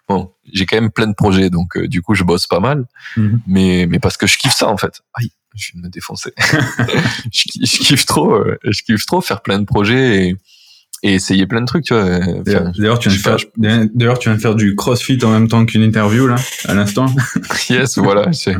[0.09, 2.86] bon, j'ai quand même plein de projets, donc euh, du coup, je bosse pas mal.
[3.18, 3.43] Mhm.
[3.47, 5.03] Mais, mais parce que je kiffe ça en fait.
[5.12, 6.32] Aïe, je vais me défoncer.
[7.30, 10.36] je, je, kiffe trop, euh, je kiffe trop faire plein de projets et,
[11.03, 12.19] et essayer plein de trucs, tu vois.
[12.45, 15.67] D'ailleurs, tu, viens de faire, d'ailleurs, tu viens de faire du crossfit en même temps
[15.67, 16.37] qu'une interview, là,
[16.67, 17.07] à l'instant.
[17.69, 18.31] yes, voilà.
[18.31, 18.51] Je,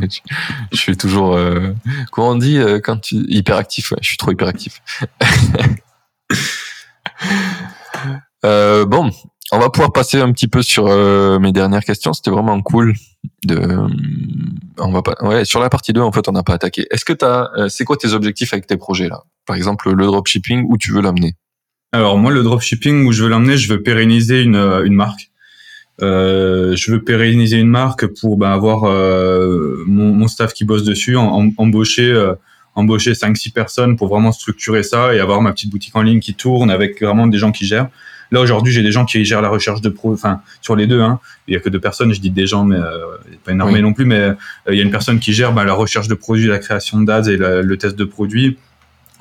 [0.71, 1.73] je, suis toujours, euh,
[2.11, 4.81] comment on dit, euh, quand tu, hyperactif, ouais, je suis trop hyperactif.
[8.45, 9.09] euh, bon,
[9.53, 12.13] on va pouvoir passer un petit peu sur euh, mes dernières questions.
[12.13, 12.93] C'était vraiment cool
[13.45, 13.77] de,
[14.79, 16.87] on va pas, ouais, sur la partie 2, en fait, on n'a pas attaqué.
[16.91, 19.23] Est-ce que t'as, euh, c'est quoi tes objectifs avec tes projets, là?
[19.45, 21.35] Par exemple, le dropshipping, où tu veux l'amener?
[21.93, 25.29] Alors moi, le dropshipping où je veux l'emmener, je veux pérenniser une, euh, une marque.
[26.01, 30.83] Euh, je veux pérenniser une marque pour bah, avoir euh, mon, mon, staff qui bosse
[30.83, 32.33] dessus, en, embaucher euh,
[32.73, 36.33] embaucher 5-6 personnes pour vraiment structurer ça et avoir ma petite boutique en ligne qui
[36.33, 37.89] tourne avec vraiment des gens qui gèrent.
[38.31, 41.01] Là aujourd'hui, j'ai des gens qui gèrent la recherche de pro, enfin sur les deux.
[41.01, 41.19] Hein.
[41.47, 43.93] Il y a que deux personnes, je dis des gens, mais euh, pas énormément non
[43.93, 44.05] plus.
[44.05, 44.31] Mais
[44.67, 47.21] il y a une personne qui gère bah, la recherche de produits, la création d'ads
[47.25, 48.57] et le test de produits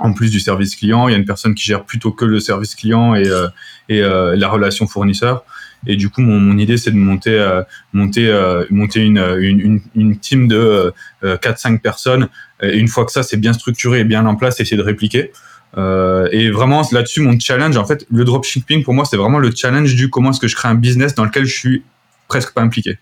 [0.03, 1.09] en plus du service client.
[1.09, 3.49] Il y a une personne qui gère plutôt que le service client et, euh,
[3.89, 5.45] et euh, la relation fournisseur.
[5.87, 8.31] Et du coup, mon, mon idée, c'est de monter, euh, monter,
[8.71, 10.93] monter une, une, une, team de
[11.25, 12.29] 4-5 personnes.
[12.63, 15.33] Et une fois que ça, c'est bien structuré et bien en place, essayer de répliquer.
[15.77, 19.95] et vraiment, là-dessus, mon challenge, en fait, le dropshipping, pour moi, c'est vraiment le challenge
[19.97, 21.83] du comment est-ce que je crée un business dans lequel je suis
[22.29, 22.99] presque pas impliqué.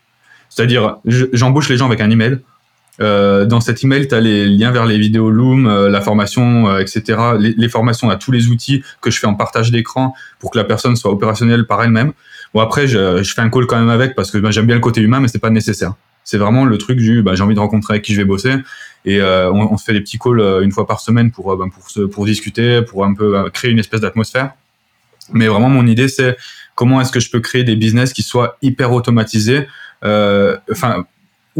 [0.48, 2.38] C'est-à-dire, j'embauche les gens avec un email,
[3.00, 6.68] euh, dans cet email, tu as les liens vers les vidéos Loom, euh, la formation,
[6.68, 7.18] euh, etc.
[7.38, 10.64] Les, formations à tous les outils que je fais en partage d'écran pour que la
[10.64, 12.12] personne soit opérationnelle par elle-même.
[12.52, 14.82] Bon après, je, fais un call quand même avec parce que ben, j'aime bien le
[14.82, 15.94] côté humain, mais c'est pas nécessaire.
[16.24, 18.56] C'est vraiment le truc du bah, j'ai envie de rencontrer avec qui je vais bosser
[19.06, 21.64] et on, se fait des petits calls une fois par semaine pour bah,
[22.12, 24.52] pour discuter, pour un peu créer une espèce d'atmosphère.
[25.32, 26.36] Mais vraiment mon idée c'est
[26.74, 29.66] comment est-ce que je peux créer des business qui soient hyper automatisés,
[30.02, 31.06] enfin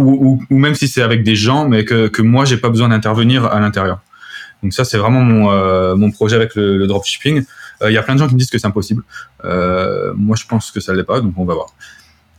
[0.03, 2.89] ou, ou, même si c'est avec des gens, mais que, que moi j'ai pas besoin
[2.89, 4.01] d'intervenir à l'intérieur.
[4.63, 7.45] Donc ça c'est vraiment mon mon projet avec le, le dropshipping.
[7.87, 9.03] Il y a plein de gens qui me disent que c'est impossible.
[9.43, 11.69] moi je pense que ça l'est pas, donc on va voir.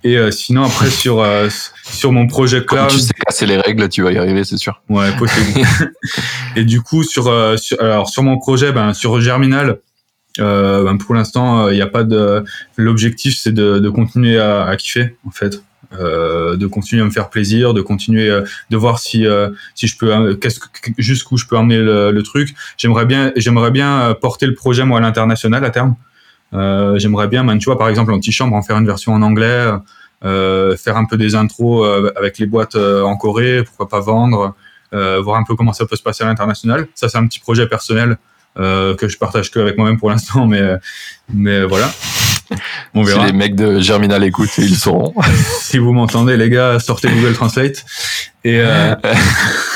[0.03, 1.47] Et euh, sinon, après, sur, euh,
[1.83, 2.89] sur mon projet cloud.
[2.89, 4.81] tu sais casser les règles, tu vas y arriver, c'est sûr.
[4.89, 5.61] Ouais, possible.
[6.55, 9.79] et du coup, sur, euh, sur, alors, sur mon projet, ben, sur Germinal,
[10.37, 12.43] ben, pour l'instant, il n'y a pas de.
[12.77, 15.61] L'objectif, c'est de, de continuer à, à, kiffer, en fait.
[15.93, 18.29] De continuer à me faire plaisir, de continuer
[18.69, 19.25] de voir si
[19.75, 20.59] si je peux qu'est-ce
[20.97, 22.55] jusqu'où je peux emmener le, le truc.
[22.77, 25.95] J'aimerais bien j'aimerais bien porter le projet moi à l'international à terme.
[26.53, 29.71] Euh, j'aimerais bien, tu vois, par exemple, Antichambre, en faire une version en anglais,
[30.23, 34.55] euh, faire un peu des intros euh, avec les boîtes en Corée, pourquoi pas vendre,
[34.91, 36.87] voir un peu comment ça peut se passer à l'international.
[36.95, 38.17] Ça, c'est un petit projet personnel
[38.57, 40.75] que je partage que avec moi-même pour l'instant, mais,
[41.33, 41.89] mais voilà.
[42.93, 43.25] On verra.
[43.25, 45.13] Si les mecs de Germinal écoutent, ils sauront.
[45.61, 47.85] si vous m'entendez, les gars, sortez Google Translate.
[48.43, 48.95] Et euh,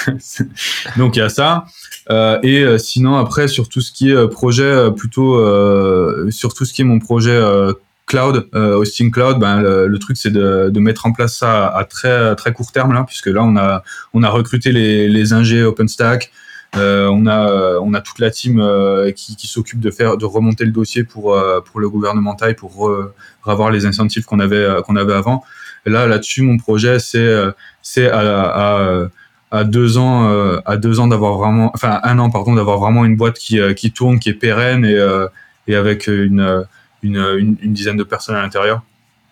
[0.98, 1.66] donc il y a ça.
[2.10, 5.40] Euh, et euh, sinon, après, sur tout ce qui est projet, plutôt
[6.32, 7.40] sur tout ce qui est mon projet
[8.06, 12.36] cloud, hosting cloud, ben, le, truc c'est de, de, mettre en place ça à, très
[12.36, 16.32] très court terme là, puisque là on a on a recruté les les ingés OpenStack,
[16.76, 18.64] on a on a toute la team
[19.16, 22.92] qui, qui s'occupe de faire de remonter le dossier pour pour le gouvernemental pour
[23.46, 25.44] avoir les incentives qu'on avait qu'on avait avant.
[25.86, 27.34] Et là là-dessus mon projet c'est
[27.82, 29.08] c'est à, à
[29.56, 33.06] à deux ans, euh, à deux ans d'avoir vraiment, enfin un an pardon, d'avoir vraiment
[33.06, 35.28] une boîte qui, euh, qui tourne, qui est pérenne et, euh,
[35.68, 36.66] et avec une,
[37.02, 38.84] une, une, dizaine de personnes à l'intérieur.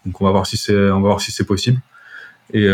[0.06, 1.80] Donc on va voir si c'est, on va voir si c'est possible.
[2.54, 2.68] Et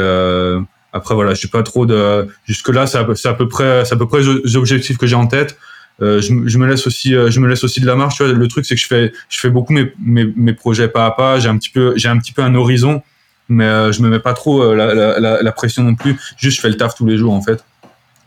[0.94, 3.98] après voilà, je suis pas trop de, jusque là c'est à, peu près, c'est à
[3.98, 5.58] peu près les objectifs que j'ai en tête.
[6.00, 8.18] je, je, me laisse aussi, je me laisse aussi de la marche.
[8.18, 10.88] Tu vois, le truc c'est que je fais, je fais beaucoup mes, mes, mes projets
[10.88, 11.40] pas à pas.
[11.40, 13.04] J'ai un petit peu, j'ai un petit peu un horizon
[13.50, 16.18] mais euh, je me mets pas trop euh, la, la, la, pression non plus.
[16.38, 17.66] Juste, je fais le taf tous les jours en fait.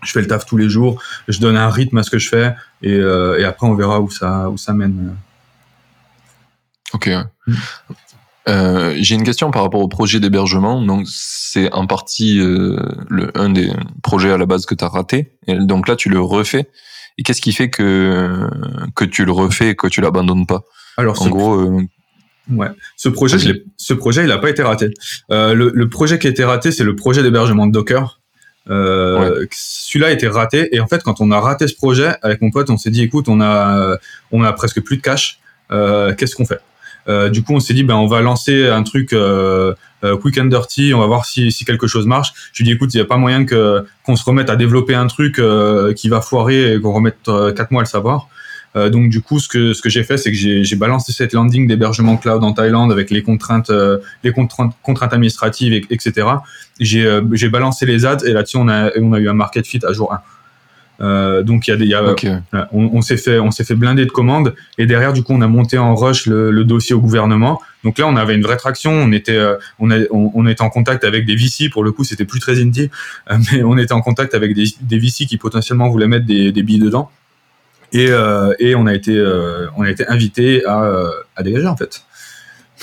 [0.02, 1.00] Je fais le taf tous les jours.
[1.28, 4.00] Je donne un rythme à ce que je fais et, euh, et après on verra
[4.00, 5.14] où ça où ça mène.
[6.92, 7.08] Ok.
[7.46, 7.54] Mm.
[8.48, 10.82] Euh, J'ai une question par rapport au projet d'hébergement.
[10.82, 11.06] Donc,
[11.52, 12.76] c'est en partie euh,
[13.10, 13.70] le, un des
[14.02, 15.32] projets à la base que tu as raté.
[15.46, 16.70] Et donc là, tu le refais.
[17.18, 18.48] Et qu'est-ce qui fait que,
[18.94, 20.62] que tu le refais et que tu l'abandonnes pas?
[20.96, 21.80] Alors, en gros,
[22.50, 23.36] Ouais, ce projet,
[23.76, 24.90] ce projet, il n'a pas été raté.
[25.30, 28.20] Euh, le, le, projet qui a été raté, c'est le projet d'hébergement de Docker.
[28.68, 30.74] Euh, Celui-là a été raté.
[30.74, 33.02] Et en fait, quand on a raté ce projet, avec mon pote, on s'est dit,
[33.02, 33.96] écoute, on a,
[34.32, 35.38] on a presque plus de cash.
[35.70, 36.60] Euh, Qu'est-ce qu'on fait?
[37.08, 39.74] Euh, Du coup, on s'est dit, ben, on va lancer un truc euh,
[40.04, 40.92] euh, quick and dirty.
[40.94, 42.32] On va voir si, si quelque chose marche.
[42.52, 44.94] Je lui dis, écoute, il n'y a pas moyen que qu'on se remette à développer
[44.94, 45.40] un truc
[45.96, 48.28] qui va foirer et qu'on remette quatre mois à le savoir.
[48.74, 51.32] Euh, donc du coup, ce que ce que j'ai fait, c'est que j'ai balancé cette
[51.32, 56.26] landing d'hébergement cloud en Thaïlande avec les contraintes euh, les contraintes, administratives, et, etc.
[56.80, 59.66] J'ai euh, j'ai balancé les ads et là-dessus on a on a eu un market
[59.66, 60.20] fit à jour 1.
[61.00, 64.04] Euh, donc il y a, y a on, on s'est fait on s'est fait blinder
[64.04, 67.00] de commandes et derrière du coup on a monté en rush le, le, dossier au
[67.00, 67.60] gouvernement.
[67.82, 69.40] Donc là on avait une vraie traction, on était
[69.78, 72.60] on, a, on, était en contact avec des VC pour le coup c'était plus très
[72.60, 72.90] indie,
[73.52, 76.62] mais on était en contact avec des, des VC qui potentiellement voulaient mettre des, des
[76.62, 77.10] billes dedans.
[77.92, 81.66] Et, euh, et on a été, euh, on a été invité à, euh, à dégager
[81.66, 82.02] en fait.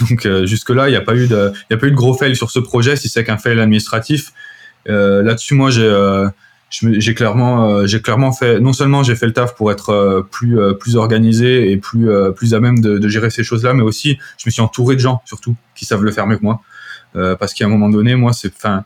[0.01, 2.13] Donc jusque là, il n'y a pas eu de, il a pas eu de gros
[2.13, 4.31] fail sur ce projet, si c'est qu'un fail administratif.
[4.85, 5.89] Là-dessus, moi, j'ai
[6.69, 10.95] j'ai clairement j'ai clairement fait non seulement j'ai fait le taf pour être plus plus
[10.95, 14.43] organisé et plus plus à même de, de gérer ces choses là mais aussi je
[14.45, 16.61] me suis entouré de gens surtout qui savent le faire mieux que moi.
[17.13, 18.83] Parce qu'à un moment donné moi c'est enfin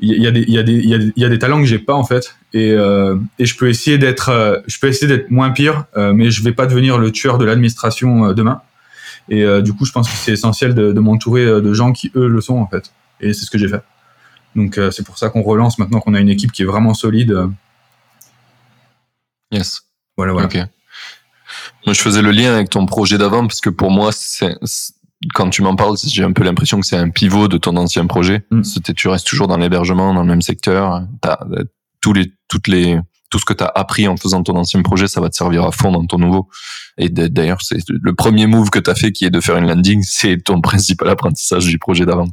[0.00, 1.38] il y a des il y a des il y a, il y a des
[1.38, 2.36] talents que j'ai pas en fait.
[2.52, 6.12] Et euh, et je peux essayer d'être euh, je peux essayer d'être moins pire euh,
[6.12, 8.60] mais je vais pas devenir le tueur de l'administration euh, demain.
[9.28, 12.12] Et euh, du coup je pense que c'est essentiel de, de m'entourer de gens qui
[12.14, 12.92] eux le sont en fait.
[13.20, 13.82] Et c'est ce que j'ai fait
[14.56, 17.36] donc c'est pour ça qu'on relance maintenant qu'on a une équipe qui est vraiment solide
[19.52, 19.82] yes
[20.16, 20.48] voilà voilà
[21.84, 24.54] moi je faisais le lien avec ton projet d'avant parce que pour moi c'est
[25.34, 28.06] quand tu m'en parles, j'ai un peu l'impression que c'est un pivot de ton ancien
[28.06, 28.44] projet.
[28.50, 28.62] Mm.
[28.96, 31.02] Tu restes toujours dans l'hébergement, dans le même secteur.
[31.22, 31.64] As, euh,
[32.00, 32.98] tous les, toutes les,
[33.30, 35.64] tout ce que tu as appris en faisant ton ancien projet, ça va te servir
[35.64, 36.48] à fond dans ton nouveau.
[36.98, 39.66] Et d'ailleurs, c'est le premier move que tu as fait qui est de faire une
[39.66, 42.28] landing, c'est ton principal apprentissage du projet d'avant.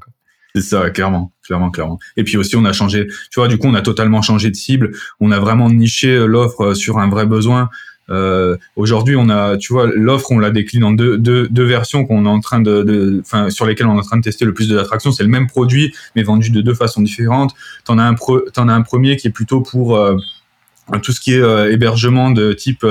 [0.55, 1.99] C'est ça, clairement, clairement, clairement.
[2.15, 3.07] Et puis aussi, on a changé.
[3.07, 4.91] Tu vois, du coup, on a totalement changé de cible.
[5.19, 7.69] On a vraiment niché euh, l'offre euh, sur un vrai besoin.
[8.11, 12.29] Euh, Aujourd'hui, on a, tu vois, l'offre, on la décline en deux, versions qu'on est
[12.29, 14.79] en train de, enfin, sur lesquelles on est en train de tester le plus de.
[15.11, 17.55] C'est le même produit, mais vendu de deux façons différentes.
[17.85, 20.17] T'en as un, pro, en as un premier qui est plutôt pour euh,
[21.01, 22.85] tout ce qui est hébergement de type,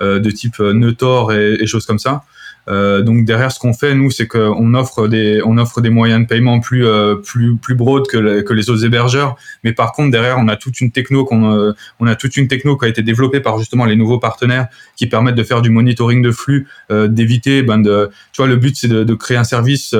[0.00, 2.24] de type Neutor et, et choses comme ça.
[2.68, 6.22] Euh, donc derrière, ce qu'on fait, nous, c'est qu'on offre des, on offre des moyens
[6.22, 9.36] de paiement plus, euh, plus, plus broad que, que les autres hébergeurs.
[9.64, 12.48] Mais par contre, derrière, on a toute une techno qu'on, euh, on a toute une
[12.48, 15.70] techno qui a été développée par justement les nouveaux partenaires qui permettent de faire du
[15.70, 19.44] monitoring de flux, d'éviter, ben de, tu vois, le but c'est de, de, créer un
[19.44, 19.94] service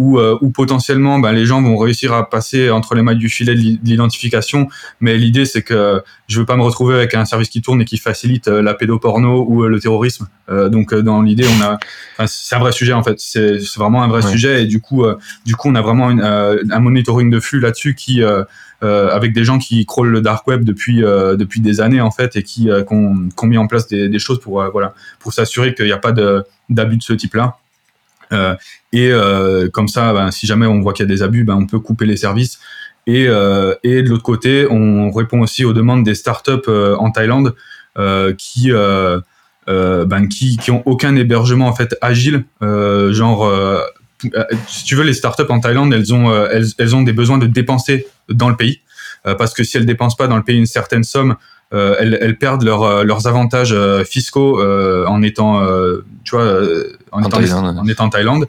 [0.00, 3.54] où, où potentiellement, ben les gens vont réussir à passer entre les mailles du filet
[3.54, 4.68] de l'identification.
[5.00, 7.84] Mais l'idée, c'est que je veux pas me retrouver avec un service qui tourne et
[7.84, 10.28] qui facilite la pédoporno ou le terrorisme.
[10.48, 11.78] donc dans l'idée, on a
[12.26, 13.18] c'est un vrai sujet en fait.
[13.18, 16.62] C'est vraiment un vrai sujet et du coup, euh, du coup, on a vraiment euh,
[16.70, 18.44] un monitoring de flux là-dessus qui euh,
[18.82, 22.42] avec des gens qui crawlent le dark web depuis depuis des années en fait et
[22.42, 25.92] qui ont, ont, mis en place des, des choses pour voilà pour s'assurer qu'il n'y
[25.92, 27.58] a pas d'abus de, ce type-là.
[28.92, 29.12] Et
[29.72, 31.80] comme ça, ben, si jamais on voit qu'il y a des abus, ben, on peut
[31.80, 32.58] couper les services.
[33.06, 37.54] Et, et de l'autre côté, on répond aussi aux demandes des startups en Thaïlande
[38.36, 38.72] qui
[39.70, 43.82] euh, ben, qui, qui ont aucun hébergement en fait agile, euh, genre euh,
[44.66, 47.46] si tu veux, les startups en Thaïlande, elles ont, elles, elles, ont des besoins de
[47.46, 48.80] dépenser dans le pays,
[49.24, 51.36] parce que si elles dépensent pas dans le pays une certaine somme,
[51.72, 53.74] elles, elles, perdent leur, leurs avantages
[54.04, 55.66] fiscaux en étant,
[56.24, 56.60] tu vois,
[57.12, 57.78] en, en, étant, Thaïlande.
[57.78, 58.48] en étant Thaïlande.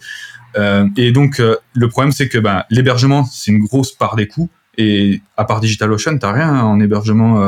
[0.97, 1.41] et donc,
[1.73, 4.49] le problème, c'est que ben, l'hébergement, c'est une grosse part des coûts.
[4.77, 7.41] Et à part DigitalOcean, t'as rien en hébergement.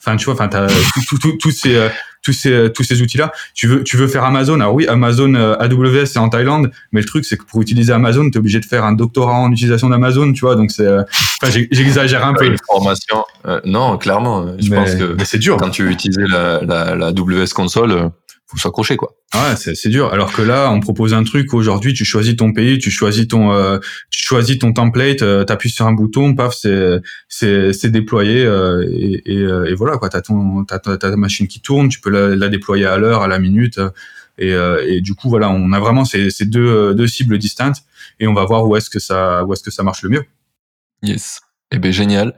[0.00, 0.66] Enfin, tu vois, enfin, t'as
[1.40, 1.88] tous ces
[2.24, 4.54] tous ces tous ces outils là tu veux tu veux faire Amazon?
[4.54, 7.92] Alors oui Amazon euh, AWS c'est en Thaïlande mais le truc c'est que pour utiliser
[7.92, 10.86] Amazon tu es obligé de faire un doctorat en utilisation d'Amazon tu vois donc c'est
[10.86, 11.02] euh,
[11.42, 15.70] enfin j'exagère un peu une formation euh, non clairement je pense que c'est dur quand
[15.70, 18.10] tu veux utiliser la, la, la AWS console
[18.54, 19.14] faut s'accrocher quoi.
[19.34, 20.12] Ouais, c'est c'est dur.
[20.12, 23.52] Alors que là, on propose un truc aujourd'hui, tu choisis ton pays, tu choisis ton
[23.52, 23.78] euh,
[24.10, 28.86] tu choisis ton template, euh, t'appuies sur un bouton, paf, c'est c'est c'est déployé euh,
[28.90, 30.08] et, et, euh, et, voilà quoi.
[30.08, 33.28] T'as ton t'as ta machine qui tourne, tu peux la, la déployer à l'heure, à
[33.28, 33.80] la minute.
[34.36, 37.84] Et, et, du coup voilà, on a vraiment ces, ces deux, deux cibles distinctes
[38.18, 40.24] et on va voir où est-ce que ça où est-ce que ça marche le mieux.
[41.02, 41.40] Yes.
[41.70, 42.34] Eh ben génial.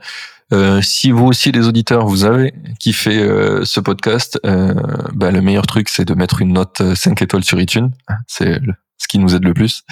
[0.53, 4.73] Euh, si vous aussi les auditeurs vous avez kiffé euh, ce podcast, euh,
[5.13, 7.91] bah, le meilleur truc c'est de mettre une note 5 étoiles sur iTunes.
[8.27, 8.61] C'est
[8.97, 9.83] ce qui nous aide le plus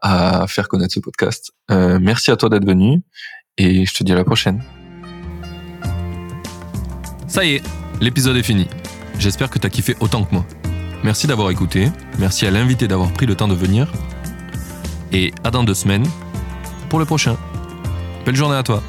[0.00, 1.52] à faire connaître ce podcast.
[1.68, 3.02] merci à toi d'être venu
[3.58, 4.62] et je te dis à la prochaine.
[7.28, 7.62] Ça y est,
[8.00, 8.66] l'épisode est fini.
[9.18, 10.46] J'espère que tu as kiffé autant que moi.
[11.04, 13.90] Merci d'avoir écouté, merci à l'invité d'avoir pris le temps de venir
[15.12, 16.06] et à dans deux semaines
[16.88, 17.36] pour le prochain.
[18.24, 18.82] Belle journée à toi.